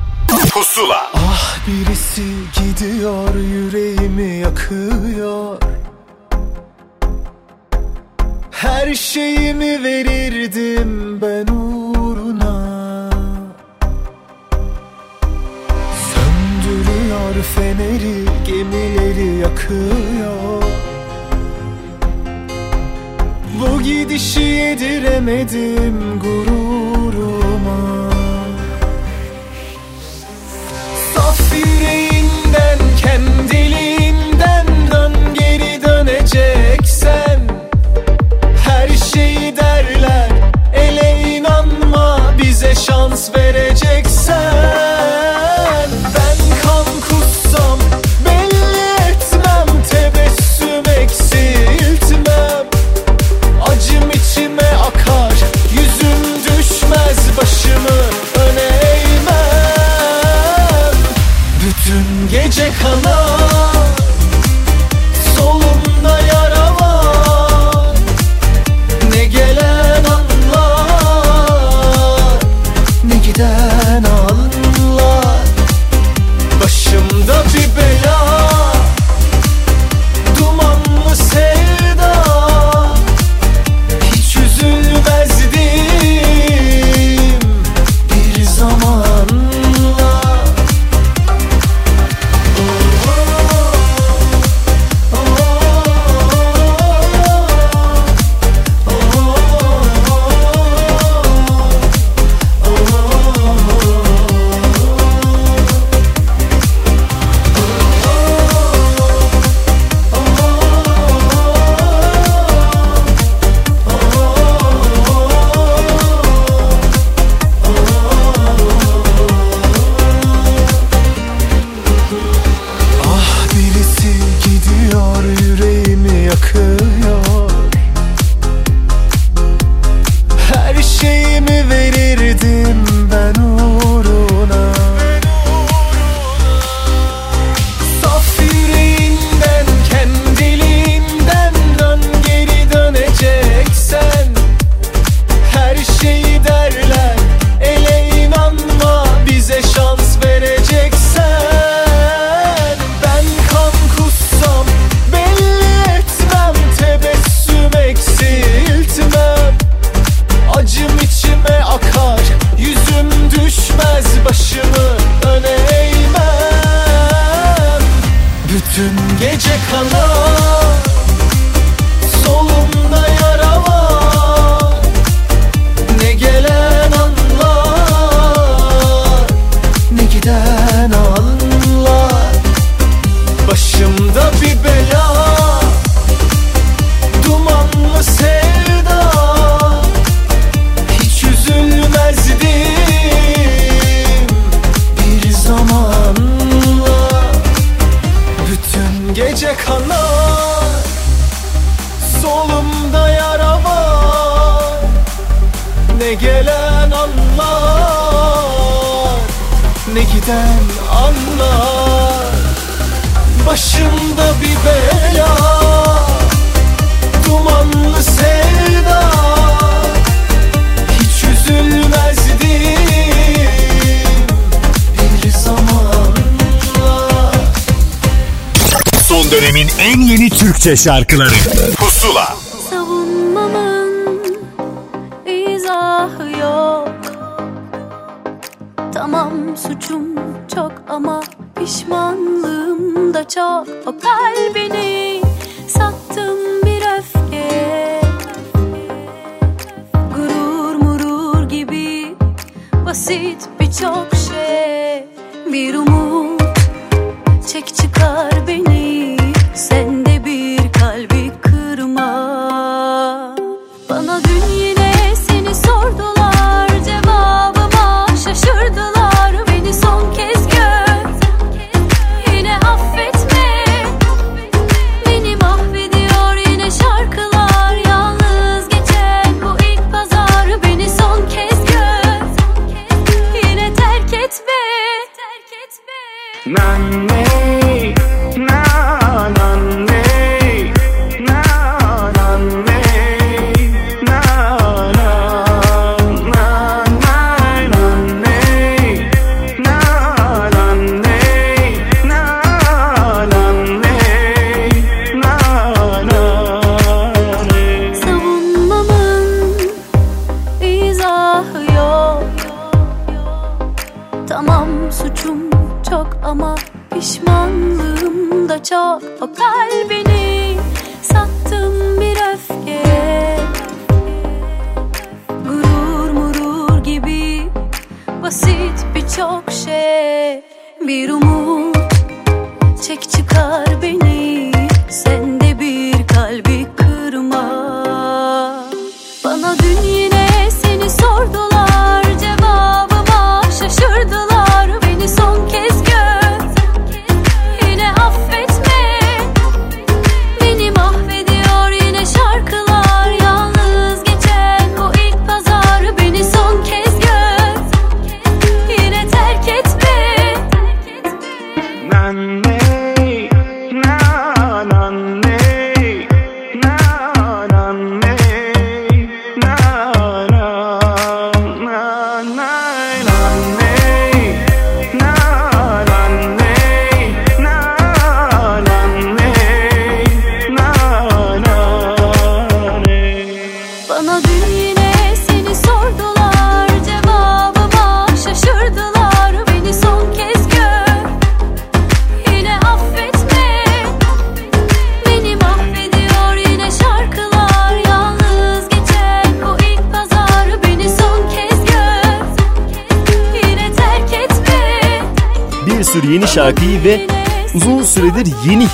[230.62, 231.34] Türkçe şarkıları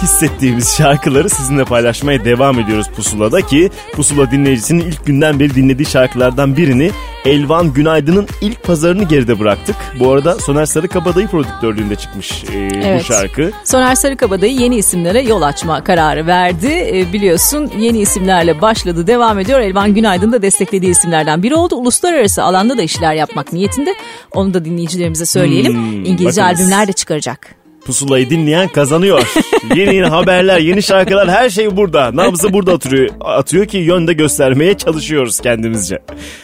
[0.02, 6.56] hissettiğimiz şarkıları sizinle paylaşmaya devam ediyoruz Pusula'da ki Pusula dinleyicisinin ilk günden beri dinlediği şarkılardan
[6.56, 6.90] birini
[7.24, 9.76] Elvan Günaydın'ın ilk pazarını geride bıraktık.
[10.00, 13.04] Bu arada Soner Sarıkabadayı prodüktörlüğünde çıkmış e, bu Evet.
[13.04, 13.50] şarkı.
[13.64, 16.66] Soner Sarıkabadayı yeni isimlere yol açma kararı verdi.
[16.66, 19.60] E, biliyorsun yeni isimlerle başladı, devam ediyor.
[19.60, 21.76] Elvan Günaydın da desteklediği isimlerden biri oldu.
[21.76, 23.94] Uluslararası alanda da işler yapmak niyetinde.
[24.34, 25.72] Onu da dinleyicilerimize söyleyelim.
[25.74, 26.60] Hmm, İngilizce bakınız.
[26.60, 27.57] albümler de çıkaracak.
[27.86, 29.32] Pusulayı dinleyen kazanıyor.
[29.76, 32.16] yeni yeni haberler, yeni şarkılar her şey burada.
[32.16, 35.98] Nabzı burada atıyor, atıyor ki yönde göstermeye çalışıyoruz kendimizce.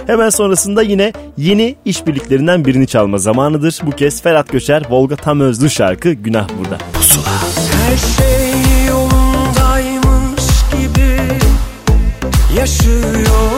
[0.06, 3.78] Hemen sonrasında yine yeni işbirliklerinden birini çalma zamanıdır.
[3.82, 6.78] Bu kez Ferhat Göçer, Volga Tamözlü şarkı Günah Burada.
[6.92, 7.24] Pusula.
[7.72, 11.18] Her şey yolundaymış gibi
[12.58, 13.53] yaşıyorum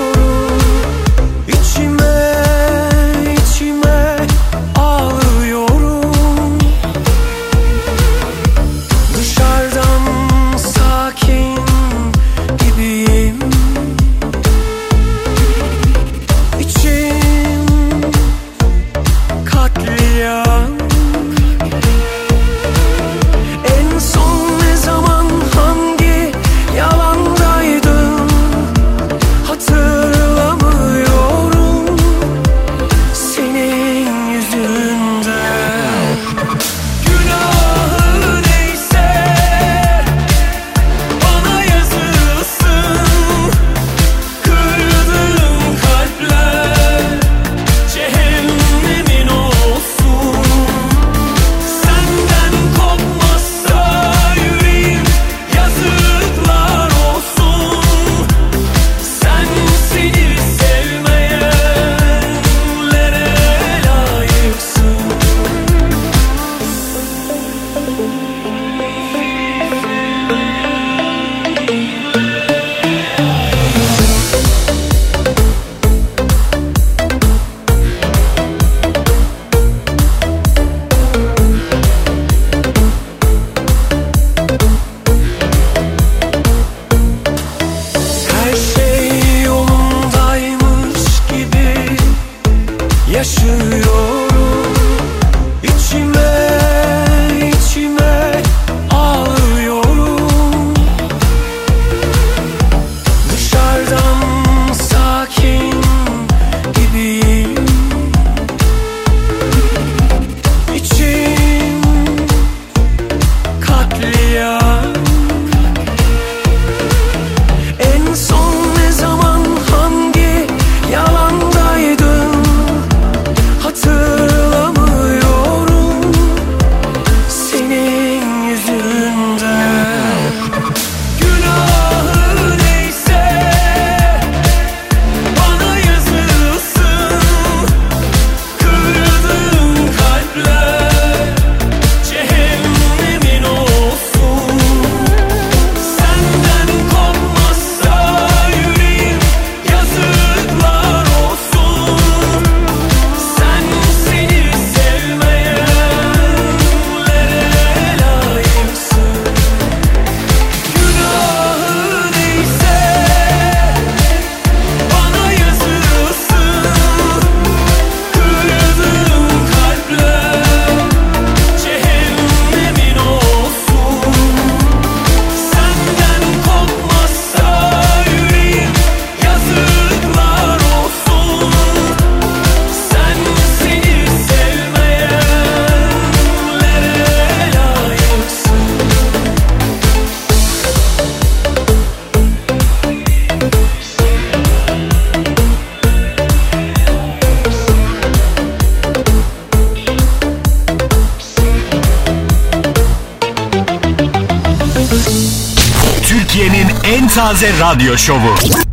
[207.37, 208.66] taze radyo şovu.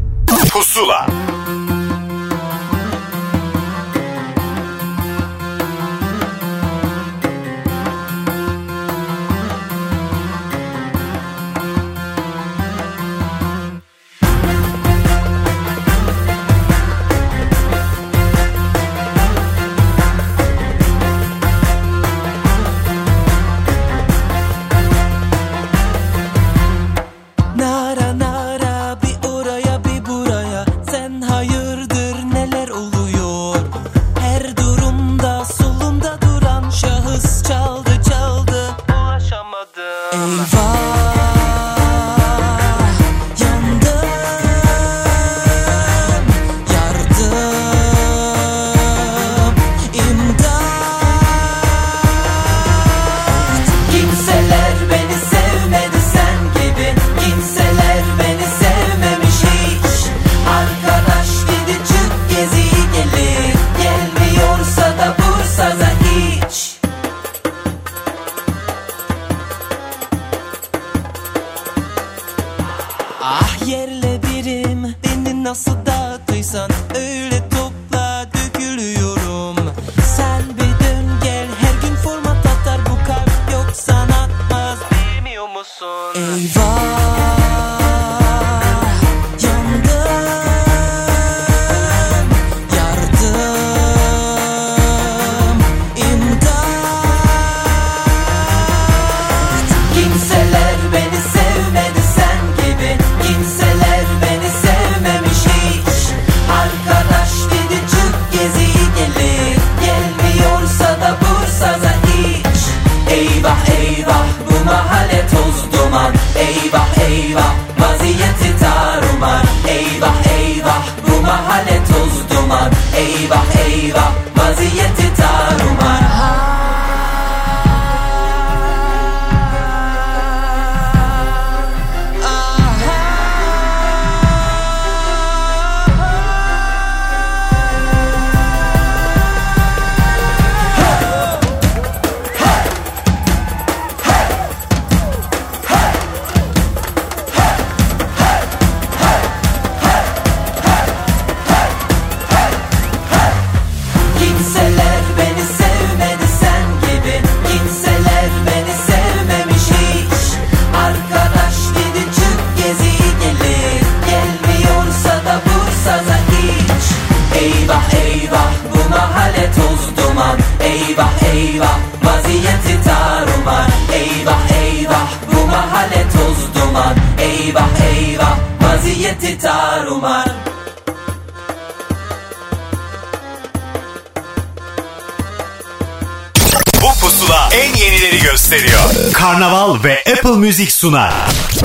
[190.44, 191.14] Music sunar.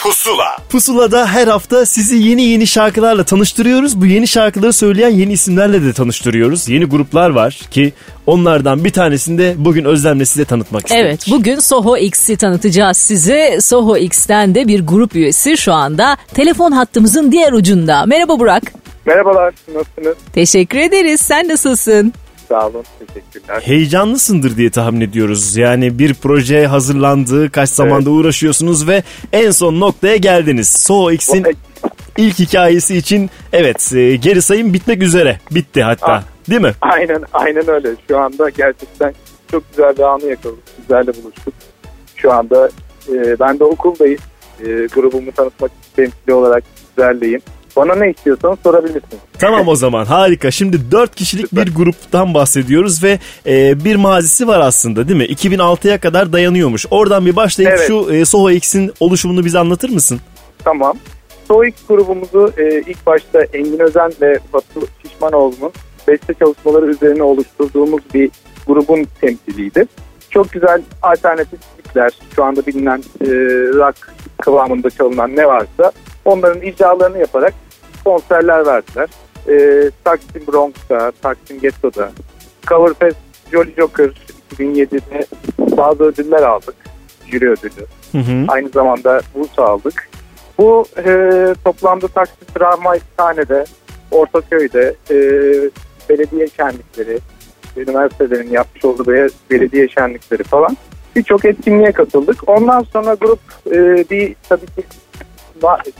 [0.00, 0.56] Pusula.
[0.68, 4.00] Pusula'da her hafta sizi yeni yeni şarkılarla tanıştırıyoruz.
[4.00, 6.68] Bu yeni şarkıları söyleyen yeni isimlerle de tanıştırıyoruz.
[6.68, 7.92] Yeni gruplar var ki
[8.26, 11.02] onlardan bir tanesini de bugün Özlem'le size tanıtmak istedik.
[11.04, 13.58] Evet bugün Soho X'i tanıtacağız size.
[13.60, 18.06] Soho X'ten de bir grup üyesi şu anda telefon hattımızın diğer ucunda.
[18.06, 18.72] Merhaba Burak.
[19.06, 20.16] Merhabalar, nasılsınız?
[20.32, 21.20] Teşekkür ederiz.
[21.20, 22.12] Sen nasılsın?
[22.48, 23.60] Sağ olun, teşekkürler.
[23.64, 25.56] Heyecanlısındır diye tahmin ediyoruz.
[25.56, 29.02] Yani bir proje hazırlandı, kaç zamanda uğraşıyorsunuz ve
[29.32, 30.68] en son noktaya geldiniz.
[30.68, 31.46] Soho X'in
[32.16, 35.40] ilk hikayesi için evet e, geri sayım bitmek üzere.
[35.50, 36.12] Bitti hatta.
[36.12, 36.22] Ah.
[36.50, 36.72] Değil mi?
[36.80, 37.88] Aynen, aynen öyle.
[38.08, 39.14] Şu anda gerçekten
[39.50, 40.62] çok güzel bir anı yakaladık.
[40.76, 41.54] Sizlerle buluştuk.
[42.16, 42.68] Şu anda
[43.08, 44.18] e, ben de okuldayım.
[44.60, 47.40] E, grubumu tanıtmak temsili olarak sizlerleyim.
[47.76, 49.18] Bana ne istiyorsanız sorabilirsiniz.
[49.38, 50.50] Tamam o zaman harika.
[50.50, 55.24] Şimdi 4 kişilik bir gruptan bahsediyoruz ve e, bir mazisi var aslında değil mi?
[55.24, 56.86] 2006'ya kadar dayanıyormuş.
[56.90, 57.86] Oradan bir başlayıp Evet.
[57.86, 60.20] şu e, Soho X'in oluşumunu bize anlatır mısın?
[60.64, 60.96] Tamam.
[61.44, 65.72] Stoik grubumuzu e, ilk başta Engin Özen ve Batu Şişmanoğlu'nun
[66.08, 68.30] beste çalışmaları üzerine oluşturduğumuz bir
[68.66, 69.86] grubun temsiliydi.
[70.30, 73.26] Çok güzel alternatif müzikler, şu anda bilinen e,
[73.74, 73.96] rock
[74.42, 75.92] kıvamında çalınan ne varsa
[76.28, 77.54] onların icralarını yaparak
[78.04, 79.08] konserler verdiler.
[79.48, 82.10] E, Taksim Bronx'ta, Taksim Ghetto'da,
[82.66, 83.16] Coverfest
[83.52, 84.10] Jolly Joker
[84.56, 85.26] 2007'de
[85.58, 86.74] bazı ödüller aldık.
[87.26, 87.86] Jüri ödülü.
[88.12, 88.44] Hı hı.
[88.48, 90.08] Aynı zamanda Bursa aldık.
[90.58, 91.04] Bu e,
[91.64, 93.64] toplamda Taksim Rahmanhane'de,
[94.10, 95.16] Ortaköy'de e,
[96.08, 97.18] belediye şenlikleri,
[97.76, 100.76] üniversitelerin yapmış olduğu be- belediye şenlikleri falan
[101.16, 102.48] birçok etkinliğe katıldık.
[102.48, 104.82] Ondan sonra grup e, bir tabii ki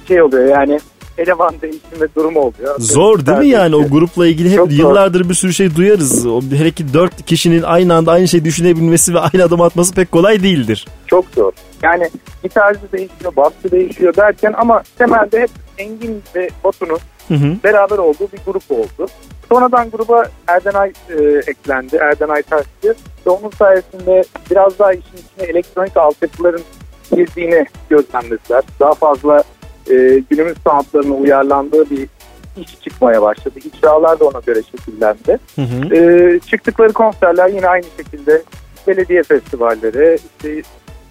[0.09, 0.81] şey oluyor yani
[1.19, 2.75] eleman değiştirme durumu oluyor.
[2.79, 4.79] Zor değil mi yani o grupla ilgili hep Çok zor.
[4.79, 6.27] yıllardır bir sürü şey duyarız.
[6.27, 10.13] O hele ki dört kişinin aynı anda aynı şeyi düşünebilmesi ve aynı adım atması pek
[10.13, 10.87] kolay değildir.
[11.07, 11.53] Çok zor.
[11.83, 12.11] Yani
[12.43, 16.99] gitarcı değişiyor, basçı değişiyor derken ama temelde hep Engin ve Batu'nun
[17.65, 19.09] beraber olduğu bir grup oldu.
[19.49, 21.15] Sonradan gruba Erdenay e,
[21.47, 21.97] eklendi.
[21.97, 22.95] Erdenay Taşçı.
[23.27, 26.63] Ve onun sayesinde biraz daha işin içine elektronik altyapıların
[27.11, 28.63] girdiğini gözlemlediler.
[28.81, 29.43] Daha fazla
[29.91, 32.09] e, günümüz sanatlarına uyarlandığı bir
[32.61, 33.59] iş çıkmaya başladı.
[33.65, 35.39] İcralar da ona göre şekillendi.
[35.57, 35.95] Hı hı.
[35.95, 38.43] Ee, çıktıkları konserler yine aynı şekilde
[38.87, 40.63] belediye festivalleri, işte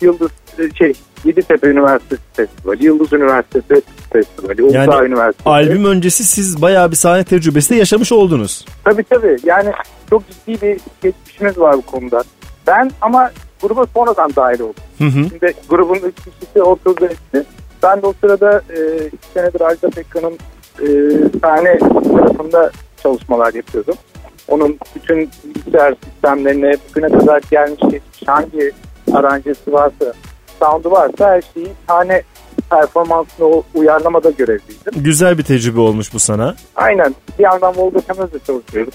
[0.02, 0.32] Yıldız
[0.78, 0.94] şey
[1.26, 3.82] Yeditepe Üniversitesi Festivali, Yıldız Üniversitesi
[4.14, 5.50] Festivali, Uludağ Yani Üniversitesi.
[5.50, 8.66] albüm öncesi siz bayağı bir sahne tecrübesi de yaşamış oldunuz.
[8.84, 9.72] Tabii tabii yani
[10.10, 12.24] çok ciddi bir geçmişimiz var bu konuda.
[12.68, 13.32] Ben ama
[13.62, 14.84] gruba sonradan dahil oldum.
[14.98, 15.30] Hı hı.
[15.30, 17.44] Şimdi grubun üç kişisi oturdu etti.
[17.84, 20.38] Ben de o sırada e, iki senedir Ajda Pekkan'ın
[20.82, 20.88] e,
[21.42, 22.72] sahne tarafında
[23.04, 23.96] çalışmalar yapıyordum.
[24.48, 28.72] Onun bütün bilgisayar sistemlerine bugüne kadar gelmiş geçmiş hangi
[29.14, 30.14] aranjesi varsa,
[30.60, 32.24] sound'u varsa her şeyi sahne
[32.70, 35.04] performansına o uyarlamada görevliydim.
[35.04, 36.56] Güzel bir tecrübe olmuş bu sana.
[36.76, 37.16] Aynen.
[37.40, 38.94] Bir yandan Volga Temez'le çalışıyoruz.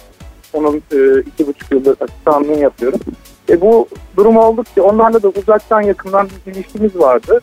[0.52, 3.00] Onun e, iki buçuk yıldır asistanlığını yapıyorum.
[3.48, 7.40] E, bu durum oldukça onlarla da uzaktan yakından bir ilişkimiz vardı.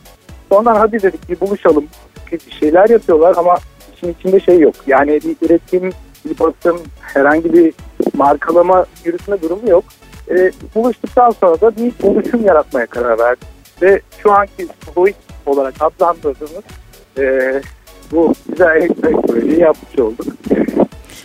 [0.48, 1.84] Sonradan hadi dedik bir buluşalım.
[2.32, 3.56] Bir şeyler yapıyorlar ama
[3.96, 4.74] işin içinde şey yok.
[4.86, 5.92] Yani bir üretim,
[6.24, 7.74] bir basım, herhangi bir
[8.14, 9.84] markalama yürütme durumu yok.
[10.30, 13.48] E, buluştuktan sonra da bir oluşum yaratmaya karar verdik.
[13.82, 15.12] Ve şu anki Boy
[15.46, 16.64] olarak adlandırdığımız
[17.18, 17.52] e,
[18.12, 20.26] bu güzel elektronik projeyi yapmış olduk.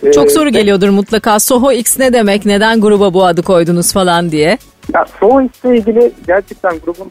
[0.02, 1.38] E, Çok soru geliyordur mutlaka.
[1.40, 2.46] Soho X ne demek?
[2.46, 4.58] Neden gruba bu adı koydunuz falan diye.
[4.94, 7.10] Ya Soul ile ilgili gerçekten grubun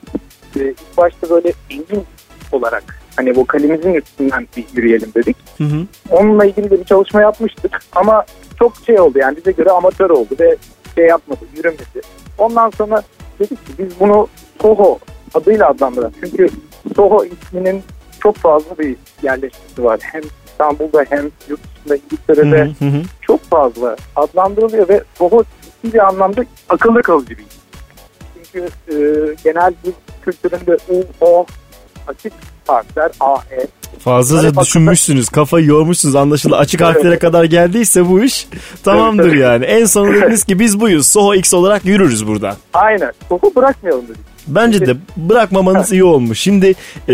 [0.56, 2.04] e, ilk başta böyle engin
[2.52, 2.84] olarak
[3.16, 5.38] hani vokalimizin üstünden bir yürüyelim dedik.
[5.58, 5.86] Hı hı.
[6.10, 8.26] Onunla ilgili de bir çalışma yapmıştık ama
[8.60, 10.56] çok şey oldu yani bize göre amatör oldu ve
[10.96, 12.02] şey yapmadı, yürümedi.
[12.38, 13.04] Ondan sonra
[13.40, 14.28] dedik ki biz bunu
[14.62, 15.00] Soho
[15.34, 16.14] adıyla adlandıralım.
[16.24, 16.50] Çünkü
[16.96, 17.84] Soho isminin
[18.20, 20.00] çok fazla bir yerleşkesi var.
[20.04, 20.22] Hem
[20.56, 23.02] İstanbul'da hem yurt dışında İngiltere'de Hı hı hı.
[23.22, 27.46] çok fazla adlandırılıyor ve Soho ciddi bir anlamda akılda kalıcı bir.
[28.36, 28.96] Çünkü e,
[29.44, 29.94] genel bir
[30.26, 31.46] kültüründe U, O
[32.08, 32.34] açık
[32.68, 33.68] harfler A, E.
[34.00, 36.56] Fazlaca Böyle düşünmüşsünüz, kafayı yormuşsunuz anlaşıldı.
[36.56, 38.48] Açık harflere kadar geldiyse bu iş
[38.84, 39.66] tamamdır Evet, yani.
[39.66, 41.08] En sonunda dediniz ki biz buyuz.
[41.08, 42.58] Soho X olarak yürürüz burada.
[42.74, 43.12] Aynen.
[43.30, 44.22] Soho bırakmayalım dedik.
[44.48, 46.40] Bence de bırakmamanız iyi olmuş.
[46.40, 46.76] Şimdi
[47.10, 47.14] e,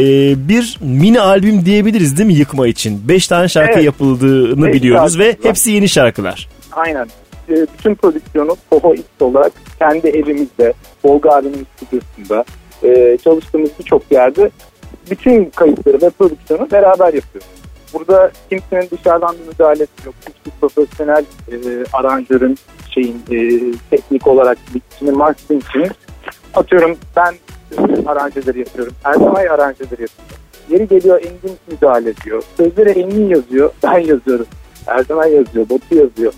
[0.49, 3.07] bir mini albüm diyebiliriz değil mi yıkma için?
[3.07, 3.83] Beş tane şarkı Evet.
[3.85, 5.49] yapıldığını Beş biliyoruz ve şarkı var.
[5.49, 6.49] hepsi yeni şarkılar.
[6.71, 7.07] Aynen.
[7.49, 10.73] E, bütün prodüksiyonu Soho X olarak kendi evimizde,
[11.03, 12.45] Volga abinin stüdyosunda
[12.83, 14.51] e, çalıştığımız birçok yerde
[15.09, 17.49] bütün kayıtları ve prodüksiyonu beraber yapıyoruz.
[17.93, 20.15] Burada kimsenin dışarıdan bir müdahalesi yok.
[20.29, 21.55] Hiçbir profesyonel e,
[21.93, 22.57] aranjörün
[22.89, 23.59] şeyin e,
[23.89, 25.87] teknik olarak biçimi, mastering için
[26.53, 27.33] atıyorum ben
[28.05, 28.93] aranjeleri yapıyorum.
[29.03, 30.39] Erdemay aranjeleri yapıyor.
[30.69, 32.43] Yeri geliyor Engin müdahale ediyor.
[32.57, 34.45] Sözleri Engin yazıyor, ben yazıyorum.
[34.87, 36.33] Erdemay yazıyor, Batu yazıyor.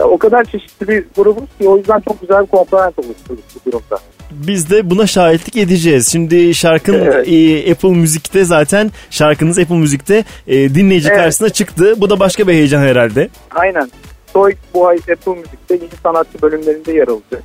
[0.00, 3.98] O kadar çeşitli bir grubuz ki o yüzden çok güzel bir komponent oluşturduk bu durumda.
[4.30, 6.08] Biz de buna şahitlik edeceğiz.
[6.12, 7.28] Şimdi şarkın Evet.
[7.28, 11.18] e, Apple Müzik'te zaten şarkınız Apple Müzik'te e, dinleyici Evet.
[11.18, 11.94] karşısına çıktı.
[12.00, 13.28] Bu da başka bir heyecan herhalde.
[13.50, 13.90] Aynen.
[14.32, 17.42] Soy bu ay Apple Müzik'te yeni sanatçı bölümlerinde yer alacak.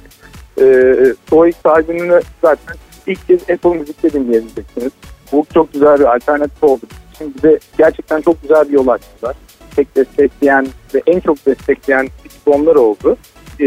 [0.61, 2.75] Ee, Soy albümünü zaten
[3.07, 4.91] ilk kez Apple Müzik'te dinleyebileceksiniz.
[5.31, 6.81] Bu çok güzel bir alternatif oldu.
[7.17, 9.35] Şimdi de gerçekten çok güzel bir yol açtılar.
[9.77, 12.07] Tek destekleyen ve en çok destekleyen
[12.45, 13.17] onlar oldu.
[13.59, 13.65] Ee,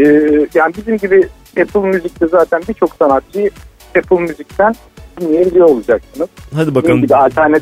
[0.53, 1.27] yani bizim gibi
[1.61, 3.51] Apple Müzik'te zaten birçok sanatçıyı
[3.97, 4.75] Apple Müzik'ten
[5.21, 6.29] dinleyebiliyor olacaksınız.
[6.55, 7.03] Hadi bakalım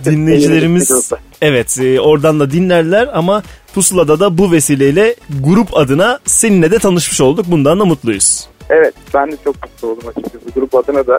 [0.05, 1.11] dinleyicilerimiz
[1.41, 3.43] evet e, oradan da dinlerler ama
[3.73, 7.45] Pusula'da da bu vesileyle grup adına seninle de tanışmış olduk.
[7.49, 8.47] Bundan da mutluyuz.
[8.69, 10.45] Evet ben de çok mutlu oldum açıkçası.
[10.55, 11.17] Grup adına da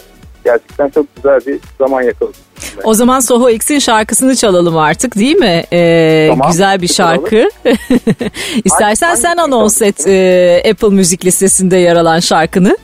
[0.51, 2.41] gerçekten çok güzel bir zaman yakaladım.
[2.85, 5.65] O zaman Soho X'in şarkısını çalalım artık değil mi?
[5.73, 7.49] Ee, Tamam, güzel bir şarkı.
[8.65, 12.77] İstersen Hangi- sen anons et e, Apple Müzik listesinde yer alan şarkını.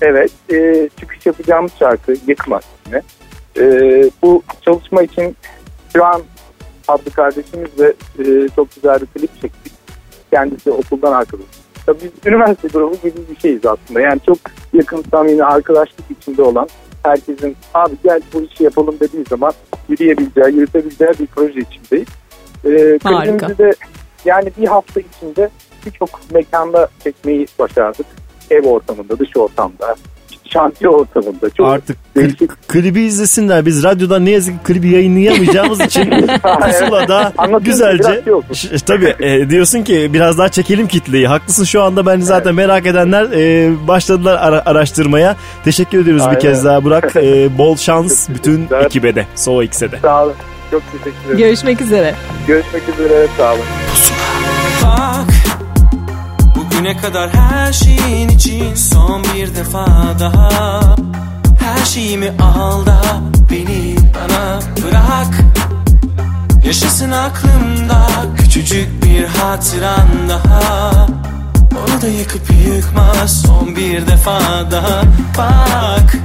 [0.00, 3.02] Evet e, çıkış yapacağımız şarkı Yıkma ismi.
[3.58, 3.64] E,
[4.22, 5.36] bu çalışma için
[5.92, 6.22] şu an
[6.88, 9.72] adlı kardeşimizle e, çok güzel bir klip çektik.
[10.30, 11.48] Kendisi okuldan arkadaşım.
[11.86, 14.00] Tabii biz üniversite grubu gibi bir şeyiz aslında.
[14.00, 14.38] Yani çok
[14.72, 16.68] yakın samimi arkadaşlık içinde olan
[17.02, 19.52] herkesin abi gel bu işi yapalım dediği zaman
[19.88, 22.08] yürüyebileceği, yürütebileceği bir proje içindeyiz.
[22.64, 23.58] E, Harika.
[23.58, 23.72] de
[24.24, 25.50] yani bir hafta içinde
[25.86, 28.06] birçok mekanda çekmeyi başardık.
[28.50, 29.96] Ev ortamında, dış ortamda,
[30.52, 31.50] şantiye ortamında.
[31.56, 33.66] Çok Artık kli- klibi izlesinler.
[33.66, 36.10] Biz radyodan ne yazık ki klibi yayınlayamayacağımız için
[36.60, 38.70] pusulada güzelce biraz şey.
[38.70, 41.26] Ş- tabii e, diyorsun ki biraz daha çekelim kitleyi.
[41.28, 45.36] Haklısın şu anda bence zaten merak edenler e, başladılar ara- araştırmaya.
[45.64, 46.40] Teşekkür ediyoruz bir Aynen.
[46.40, 47.16] kez daha Burak.
[47.16, 49.26] E, bol şans bütün ekibe de.
[49.36, 49.98] So X'e de.
[50.02, 50.34] Sağ olun.
[50.70, 51.38] Çok teşekkür ederim.
[51.38, 52.14] Görüşmek üzere.
[52.46, 53.26] Görüşmek üzere.
[53.38, 53.62] Sağ olun.
[54.84, 55.34] Bak
[56.78, 59.86] Bugüne kadar her şeyin için Son bir defa
[60.20, 60.80] daha
[61.60, 63.00] Her şeyimi al da
[63.50, 65.38] Beni bana bırak.
[66.64, 68.06] Yaşasın aklımda
[68.38, 71.06] Küçücük bir hatıran daha.
[71.52, 74.40] Onu da yıkıp yıkma Son bir defa
[74.70, 75.02] daha.
[75.38, 76.16] Bak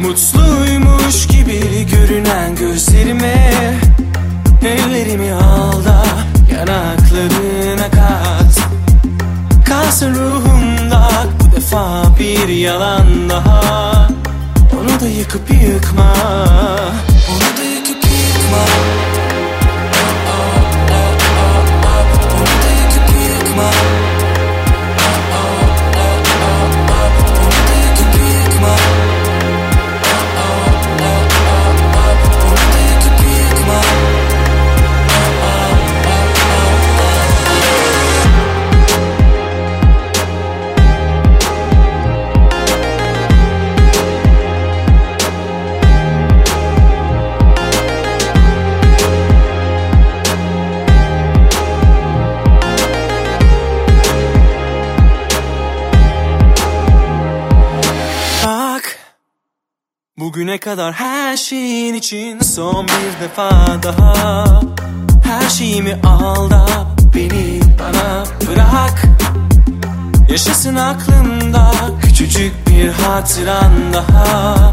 [0.00, 3.52] Mutluymuş gibi görünen gözlerime.
[4.62, 6.04] Ellerimi al da
[6.56, 8.47] yanaklarına kat
[9.68, 14.08] Kalsın ruhumda bu defa bir yalan daha.
[14.80, 16.12] Onu da yıkıp yıkma
[17.30, 18.64] Onu da yıkıp yıkma
[60.28, 63.50] Bugüne kadar her şeyin için son bir defa
[63.82, 64.44] daha
[65.24, 66.50] Her şeyimi al
[67.14, 69.02] beni bana bırak.
[70.30, 71.72] Yaşasın aklımda
[72.02, 74.70] küçücük bir hatıran daha.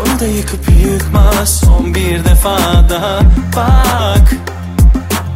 [0.00, 2.58] Onu da yıkıp yıkma son bir defa
[2.90, 3.20] daha.
[3.56, 4.34] Bak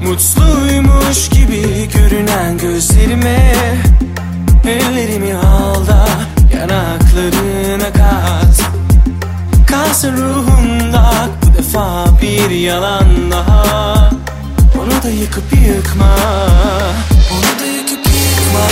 [0.04, 3.54] Mutluymuş gibi görünen gözlerime
[4.64, 5.86] Ellerimi al
[6.54, 8.75] yanaklarına kat
[9.66, 11.28] Kalsın ruhumda.
[11.42, 14.10] Bu defa bir yalan daha.
[14.82, 16.16] Onu da yıkıp yıkma.
[17.32, 18.66] Onu da yıkıp yıkma.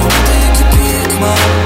[0.00, 1.57] Onu da yıkıp yıkma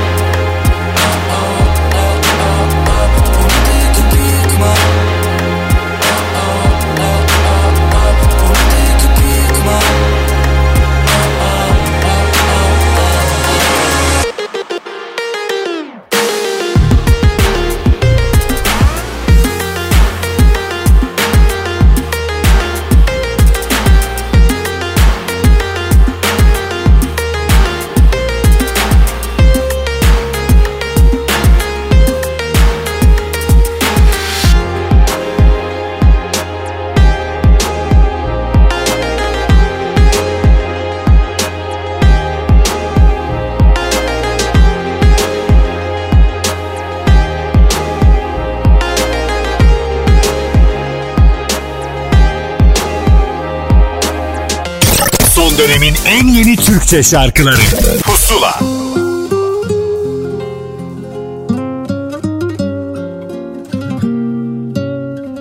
[55.63, 57.61] dönemin en yeni Türkçe şarkıları.
[58.03, 58.59] Pusula.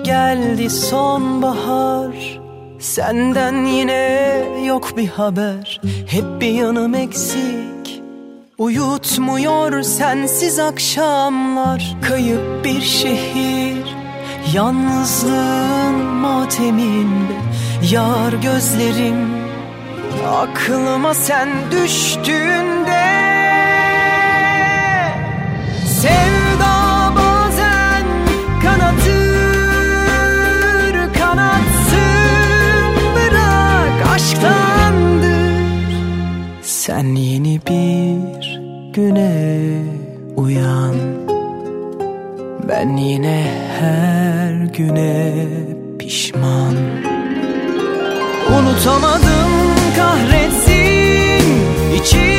[0.04, 2.40] Geldi sonbahar
[2.78, 5.80] Senden yine yok bir haber.
[6.06, 8.02] Hep bir yanım eksik
[8.58, 11.96] Uyutmuyor sensiz akşamlar.
[12.08, 13.96] Kayıp bir şehir
[14.54, 17.42] Yalnızlığın mateminde.
[17.90, 19.41] Yar gözlerim
[20.20, 23.02] Aklıma sen düştüğünde
[25.86, 28.04] Sevda bazen
[28.62, 29.12] kanatır
[31.18, 35.92] kanatsın Bırak aşktandır.
[36.62, 38.60] Sen yeni bir
[38.92, 39.82] güne
[40.36, 40.94] uyan
[42.68, 43.44] Ben yine
[43.80, 45.34] her güne
[45.98, 46.76] pişman.
[48.58, 49.41] Unutamadım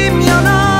[0.04, 0.73] içim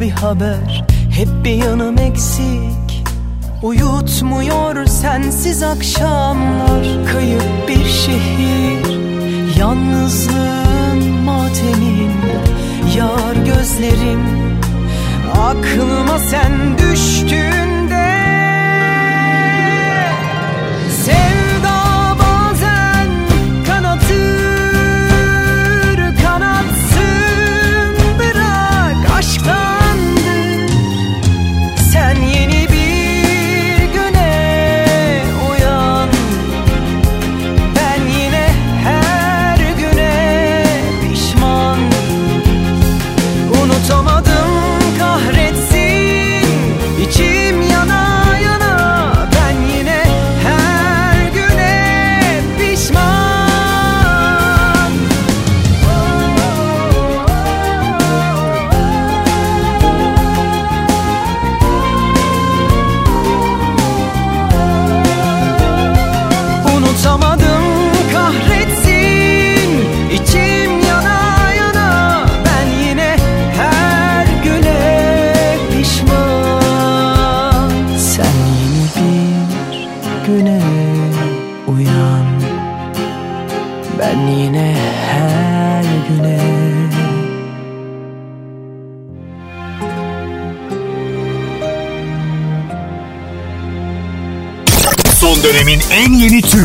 [0.00, 3.04] bir haber Hep bir yanım eksik.
[3.62, 9.00] Uyutmuyor sensiz akşamlar Kayıp bir şehir.
[9.58, 12.12] Yalnızlığın matemim
[12.96, 14.20] Yar gözlerim.
[15.32, 17.79] Aklıma sen düştün.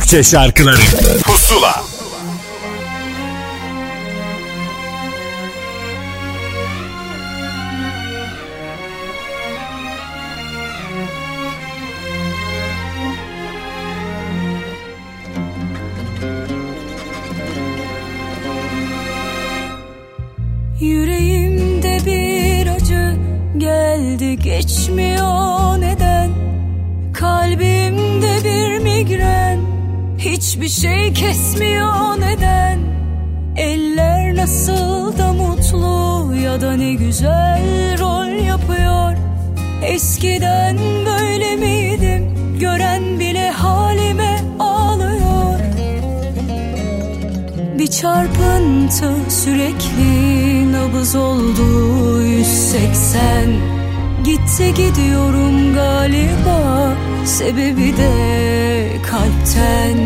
[0.05, 0.77] Türkçe şarkıları.
[48.05, 53.21] çarpıntı sürekli nabız oldu 180
[54.23, 56.93] Gitti gidiyorum galiba
[57.25, 58.11] sebebi de
[59.11, 59.97] kalpten.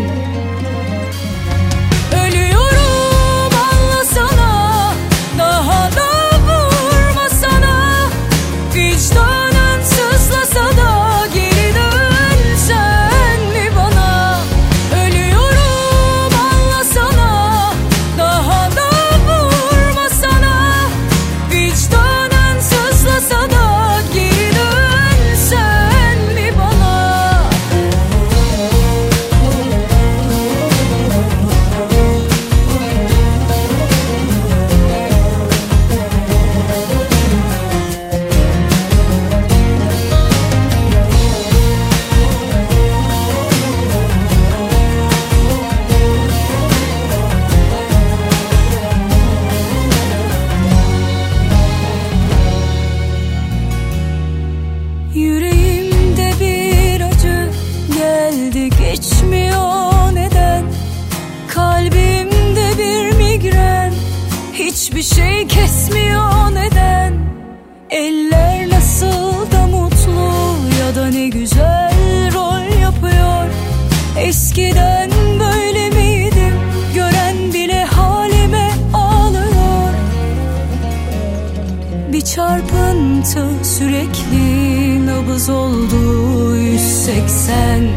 [87.49, 87.89] sen.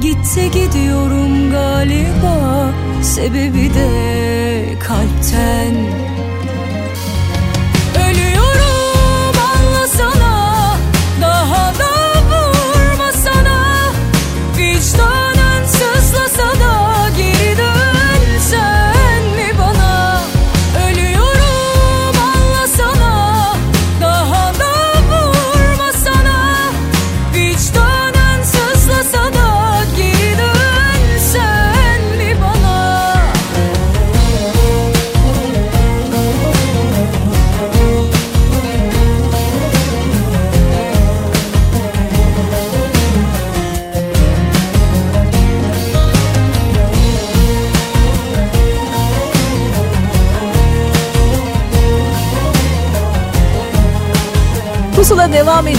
[0.00, 2.70] Gitse gidiyorum galiba.
[3.02, 3.88] Sebebi de
[4.80, 5.74] kalpten.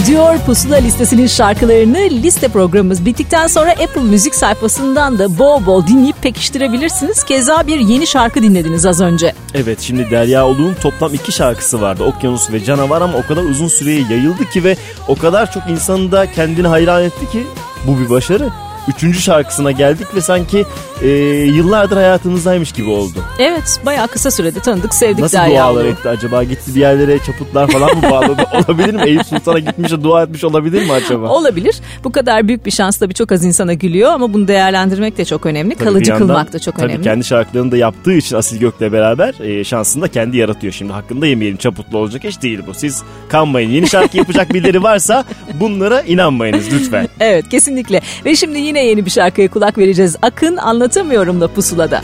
[0.04, 0.38] Ediyor.
[0.46, 7.24] Pusula listesinin şarkılarını liste programımız bittikten sonra Apple Müzik sayfasından da bol bol dinleyip pekiştirebilirsiniz.
[7.24, 9.32] Keza bir yeni şarkı dinlediniz az önce.
[9.54, 12.04] Evet şimdi Derya Uluğ'un toplam iki şarkısı vardı.
[12.04, 14.76] Okyanus ve Canavar ama o kadar uzun süreye yayıldı ki ve
[15.08, 17.46] o kadar çok insanı da kendini hayran etti ki
[17.86, 18.48] bu bir başarı.
[18.88, 20.64] Üçüncü şarkısına geldik ve sanki
[21.04, 21.08] e,
[21.44, 23.18] yıllardır hayatımızdaymış gibi oldu.
[23.38, 26.44] Evet bayağı kısa sürede tanıdık sevdik Nasıl dualar etti acaba?
[26.44, 28.46] Gitti bir yerlere çaputlar falan mı bağladı?
[28.68, 29.02] olabilir mi?
[29.06, 31.28] Eyüp Sultan'a gitmiş de dua etmiş olabilir mi acaba?
[31.28, 31.76] Olabilir.
[32.04, 35.46] Bu kadar büyük bir şans tabii çok az insana gülüyor ama bunu değerlendirmek de çok
[35.46, 35.74] önemli.
[35.74, 37.02] Tabii Kalıcı yandan- kılmak da çok tabii önemli.
[37.04, 40.72] kendi şarkılarını da yaptığı için Asil Gök'le beraber e, şansını da kendi yaratıyor.
[40.72, 42.74] Şimdi hakkında yemeyelim çaputlu olacak iş değil bu.
[42.74, 43.70] Siz kanmayın.
[43.70, 45.24] Yeni şarkı yapacak birileri varsa
[45.60, 47.08] bunlara inanmayınız lütfen.
[47.20, 48.00] Evet kesinlikle.
[48.24, 50.16] Ve şimdi yine yeni bir şarkıya kulak vereceğiz.
[50.22, 50.56] Akın
[50.94, 52.02] anlatamıyorum da pusulada.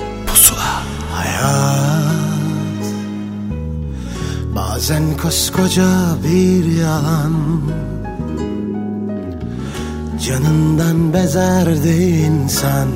[1.13, 2.85] Hayat.
[4.55, 7.33] Bazen koskoca bir yalan
[10.27, 11.89] Canından bezerdi
[12.27, 12.89] insan.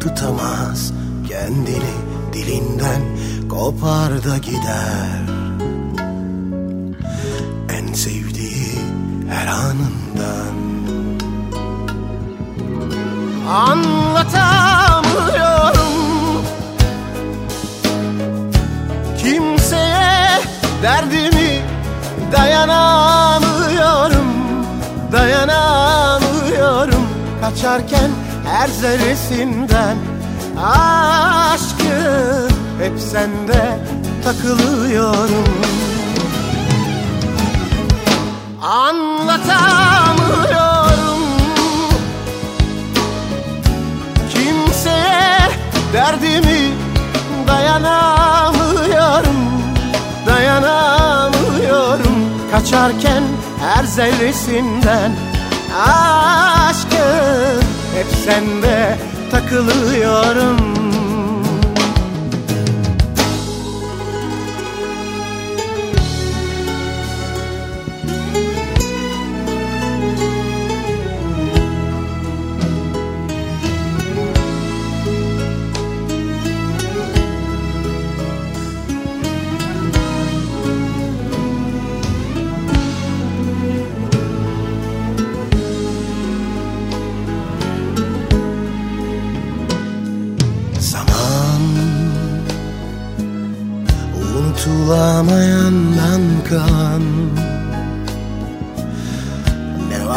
[0.00, 0.92] Tutamaz
[1.28, 1.94] kendini
[2.32, 3.02] dilinden.
[3.48, 5.24] Kopar da gider.
[7.68, 8.78] En sevdiği
[9.28, 10.03] her anından
[13.48, 16.44] Anlatamıyorum.
[19.18, 20.40] Kimseye
[20.82, 21.62] derdimi
[22.32, 24.26] dayanamıyorum
[25.12, 27.06] Dayanamıyorum.
[27.40, 28.10] Kaçarken
[28.46, 29.96] her zerresinden
[30.62, 32.48] Aşkı
[32.78, 33.78] hep sende
[34.24, 35.44] takılıyorum.
[38.62, 40.73] Anlatamıyorum
[45.94, 46.74] derdimi
[47.48, 49.40] dayanamıyorum
[50.26, 52.14] Dayanamıyorum.
[52.50, 53.22] Kaçarken
[53.60, 55.12] her zerresinden
[55.86, 57.06] Aşkı
[57.94, 58.98] hep sende
[59.30, 60.73] takılıyorum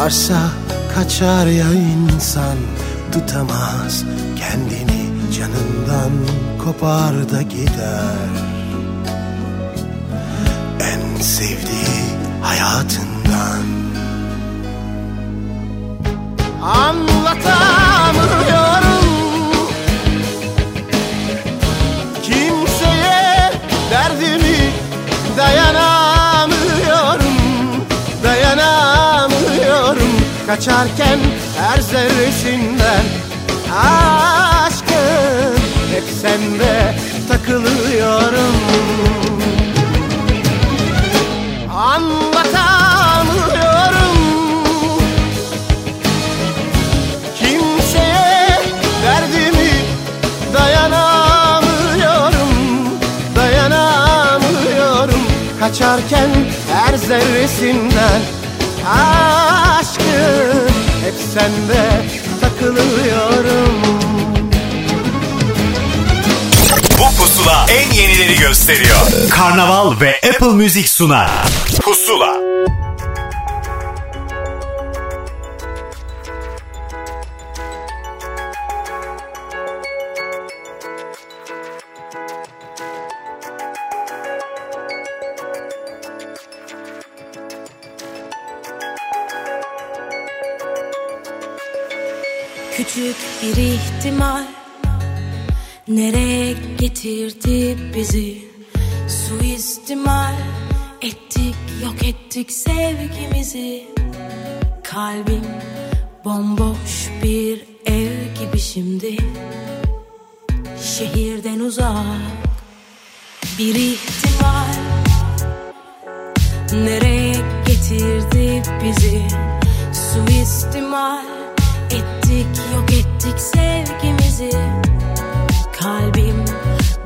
[0.07, 0.39] varsa
[0.95, 2.57] kaçar ya insan
[3.11, 4.03] Tutamaz
[4.39, 6.11] kendini canından
[6.63, 8.29] Kopar da gider.
[10.79, 12.03] En sevdiği
[12.41, 13.63] hayatından.
[16.61, 17.86] Anlatamıyorum
[30.47, 31.19] Kaçarken
[31.57, 33.03] her zerresinden
[33.75, 35.55] Aşkım
[35.91, 36.95] hep sende
[37.27, 38.55] takılıyorum.
[41.75, 44.17] Anlatamıyorum.
[47.39, 48.59] Kimseye
[49.03, 49.71] derdimi
[50.53, 52.51] dayanamıyorum
[53.35, 55.21] Dayanamıyorum.
[55.59, 56.29] Kaçarken
[56.73, 58.21] her zerresinden
[58.89, 59.66] Aşkım
[61.03, 62.05] hep sende
[62.41, 63.81] takılıyorum
[66.99, 68.97] Bu pusula en yenileri gösteriyor.
[69.29, 71.29] Karnaval ve Apple Müzik sunar.
[71.81, 72.46] Pusula.
[97.27, 98.46] Getirdi bizi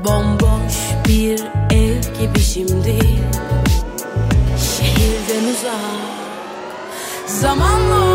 [0.04, 0.74] Bomboş
[1.08, 2.98] bir ev gibi şimdi.
[4.58, 5.80] Şehirden uzak.
[7.26, 8.11] Zamanla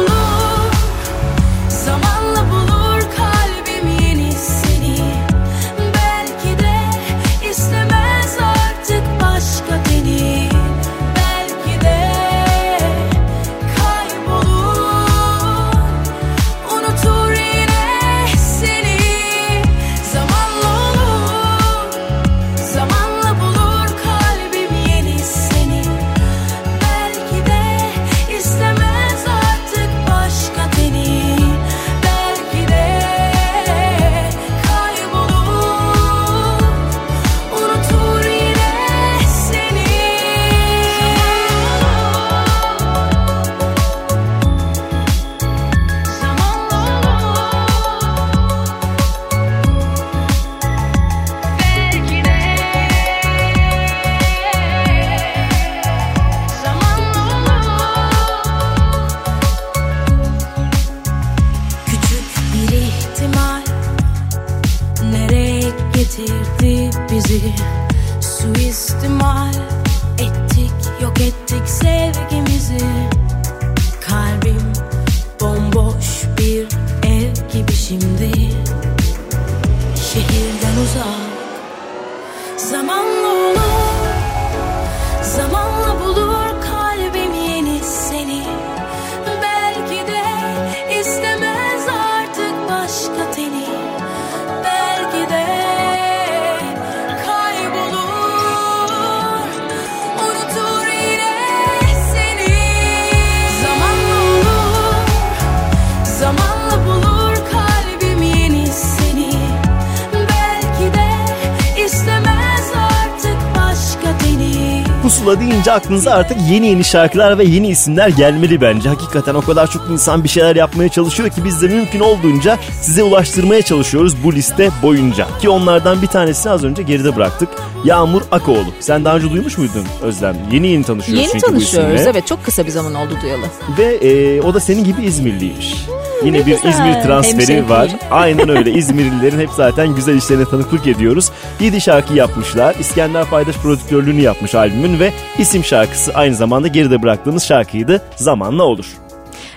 [115.97, 118.89] aklınıza artık yeni yeni şarkılar ve yeni isimler gelmeli bence.
[118.89, 123.03] Hakikaten o kadar çok insan bir şeyler yapmaya çalışıyor ki biz de mümkün olduğunca size
[123.03, 125.27] ulaştırmaya çalışıyoruz bu liste boyunca.
[125.41, 127.49] Ki onlardan bir tanesini az önce geride bıraktık.
[127.85, 128.65] Yağmur Akoğlu.
[128.79, 130.35] Sen daha önce duymuş muydun Özlem?
[130.51, 131.93] Yeni yeni tanışıyoruz Yeni çünkü bu tanışıyoruz.
[131.95, 132.09] isimle.
[132.11, 133.45] Evet çok kısa bir zaman oldu duyalı.
[133.77, 135.75] Ve e, o da senin gibi İzmirliymiş.
[136.23, 136.69] Yine ne bir güzel.
[136.69, 137.69] İzmir transferi Hemşehrim.
[137.69, 137.95] var.
[138.11, 138.71] Aynen öyle.
[138.71, 141.31] İzmirlilerin hep zaten güzel işlerine tanıklık ediyoruz.
[141.59, 142.75] 7 şarkı yapmışlar.
[142.79, 148.01] İskender Paydaş prodüktörlüğünü yapmış albümün ve isim şarkısı aynı zamanda geride bıraktığımız şarkıydı.
[148.15, 148.85] Zamanla olur.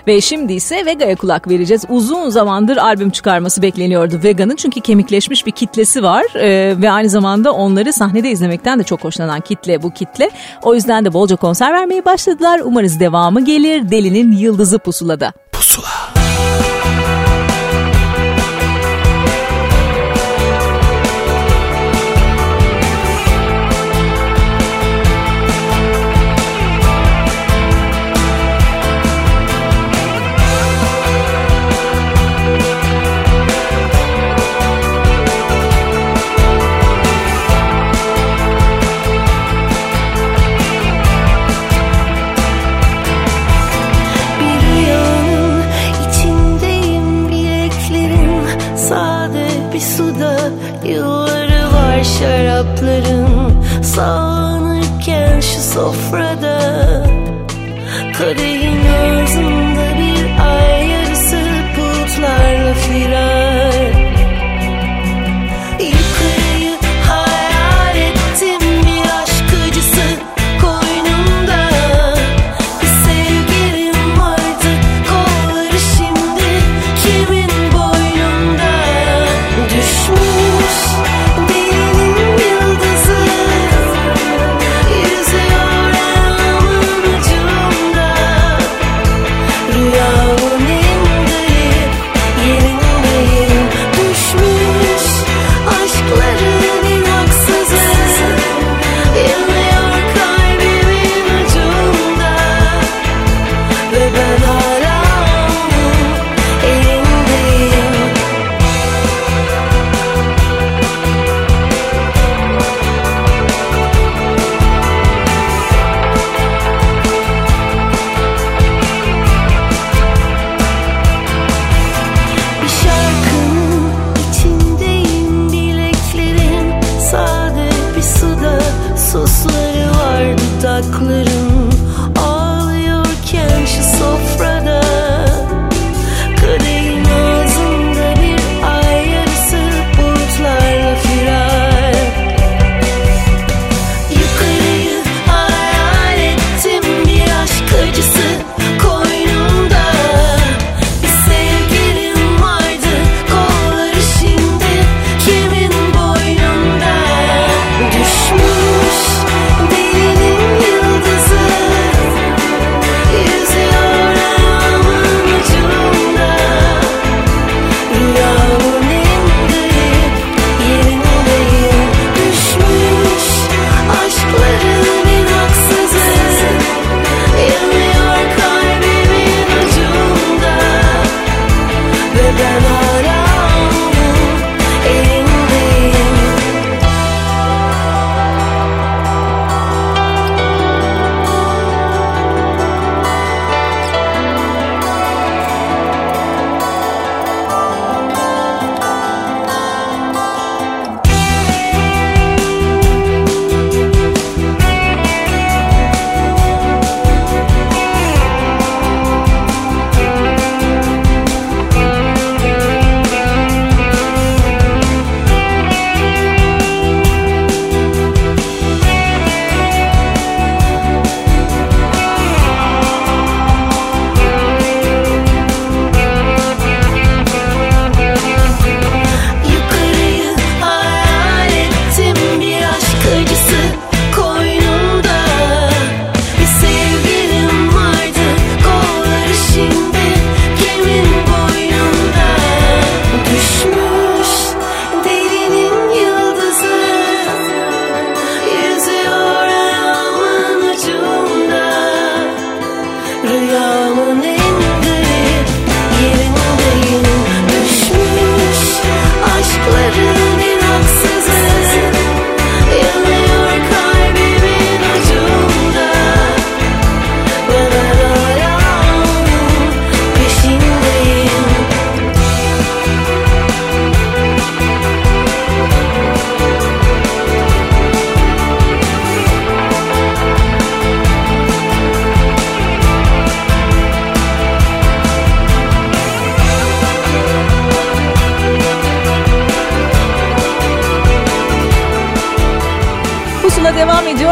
[0.07, 1.85] Ve şimdi ise Vega'ya kulak vereceğiz.
[1.89, 7.51] Uzun zamandır albüm çıkarması bekleniyordu Vega'nın çünkü kemikleşmiş bir kitlesi var Ee, ve aynı zamanda
[7.53, 10.29] onları sahnede izlemekten de çok hoşlanan kitle bu kitle.
[10.63, 12.61] O yüzden de bolca konser vermeye başladılar.
[12.63, 13.91] Umarız devamı gelir.
[13.91, 15.33] Delinin Yıldızı Pusula'da.
[15.53, 16.10] Bir
[16.61, 17.00] Thank you.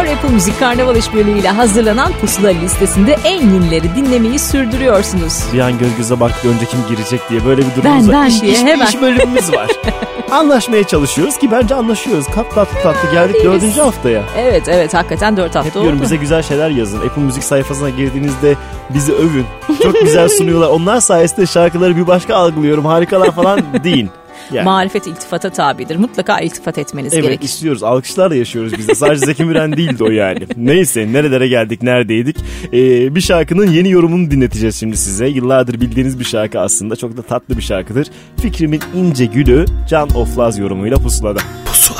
[0.03, 0.17] Ediyor.
[0.17, 5.43] Apple Müzik Karnaval İşbirliği ile hazırlanan Pusula listesinde en yenileri dinlemeyi sürdürüyorsunuz.
[5.53, 8.15] Bir an göz göze baktı önce kim girecek diye böyle bir Ben, durumumuz var.
[8.15, 8.87] ben İş- diye iş- hemen.
[8.87, 9.67] iş bölümümüz var.
[10.31, 12.25] Anlaşmaya çalışıyoruz ki bence anlaşıyoruz.
[12.25, 13.51] Kat tatlı tatlı geldik Değiliz.
[13.61, 14.21] dördüncü haftaya.
[14.37, 16.01] Evet evet hakikaten 4 hafta Hep diyorum oldu.
[16.03, 16.97] bize güzel şeyler yazın.
[16.99, 18.55] Apple Müzik sayfasına girdiğinizde
[18.89, 19.45] bizi övün.
[19.83, 20.67] Çok güzel sunuyorlar.
[20.67, 22.85] Onlar sayesinde şarkıları bir başka algılıyorum.
[22.85, 24.09] Harikalar falan deyin.
[24.53, 24.65] Yani.
[24.65, 25.95] Marifet iltifata tabidir.
[25.95, 27.45] Mutlaka iltifat etmeniz Evet gerekir.
[27.45, 27.83] istiyoruz.
[27.83, 28.95] Alkışlarla yaşıyoruz biz de.
[28.95, 30.39] Sadece Zeki Müren değildi o yani.
[30.57, 32.37] Neyse nerelere geldik neredeydik.
[32.73, 35.27] Ee, bir şarkının yeni yorumunu dinleteceğiz şimdi size.
[35.27, 36.95] Yıllardır bildiğiniz bir şarkı aslında.
[36.95, 38.07] Çok da tatlı bir şarkıdır.
[38.41, 41.39] Fikrimin ince gülü Can Oflaz yorumuyla pusulada.
[41.65, 41.99] Pusula.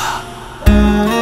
[0.65, 1.18] Fikrimin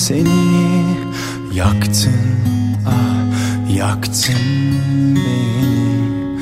[0.00, 0.84] seni
[1.54, 2.12] Yaktın
[2.86, 4.34] ah Yaktın
[5.16, 6.40] beni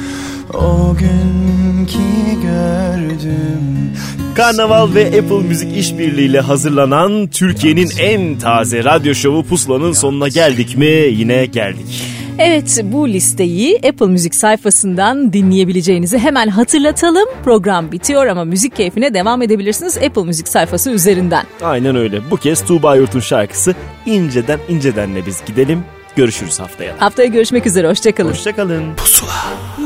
[0.55, 1.99] O gün ki
[2.43, 3.93] gördüm
[4.35, 10.87] Karnaval ve Apple Müzik işbirliğiyle hazırlanan Türkiye'nin en taze radyo şovu Pusula'nın sonuna geldik mi?
[11.11, 12.18] Yine geldik.
[12.39, 17.29] Evet bu listeyi Apple Müzik sayfasından dinleyebileceğinizi hemen hatırlatalım.
[17.45, 21.45] Program bitiyor ama müzik keyfine devam edebilirsiniz Apple Müzik sayfası üzerinden.
[21.63, 22.31] Aynen öyle.
[22.31, 23.75] Bu kez Tuğba Yurt'un şarkısı
[24.07, 25.85] İnceden İnceden'le biz gidelim.
[26.17, 26.95] Görüşürüz haftaya.
[26.99, 28.31] Haftaya görüşmek üzere hoşçakalın.
[28.31, 28.85] Hoşçakalın.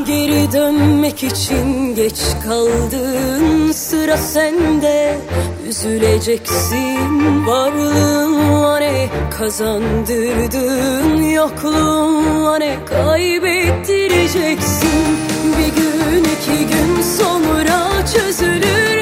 [0.07, 5.19] Geri dönmek için geç kaldın Sıra sende
[5.69, 9.09] Üzüleceksin Varlığın ne
[9.39, 15.19] kazandırdın Yokluğun ne kaybettireceksin.
[15.59, 19.02] Bir gün iki gün sonra çözülür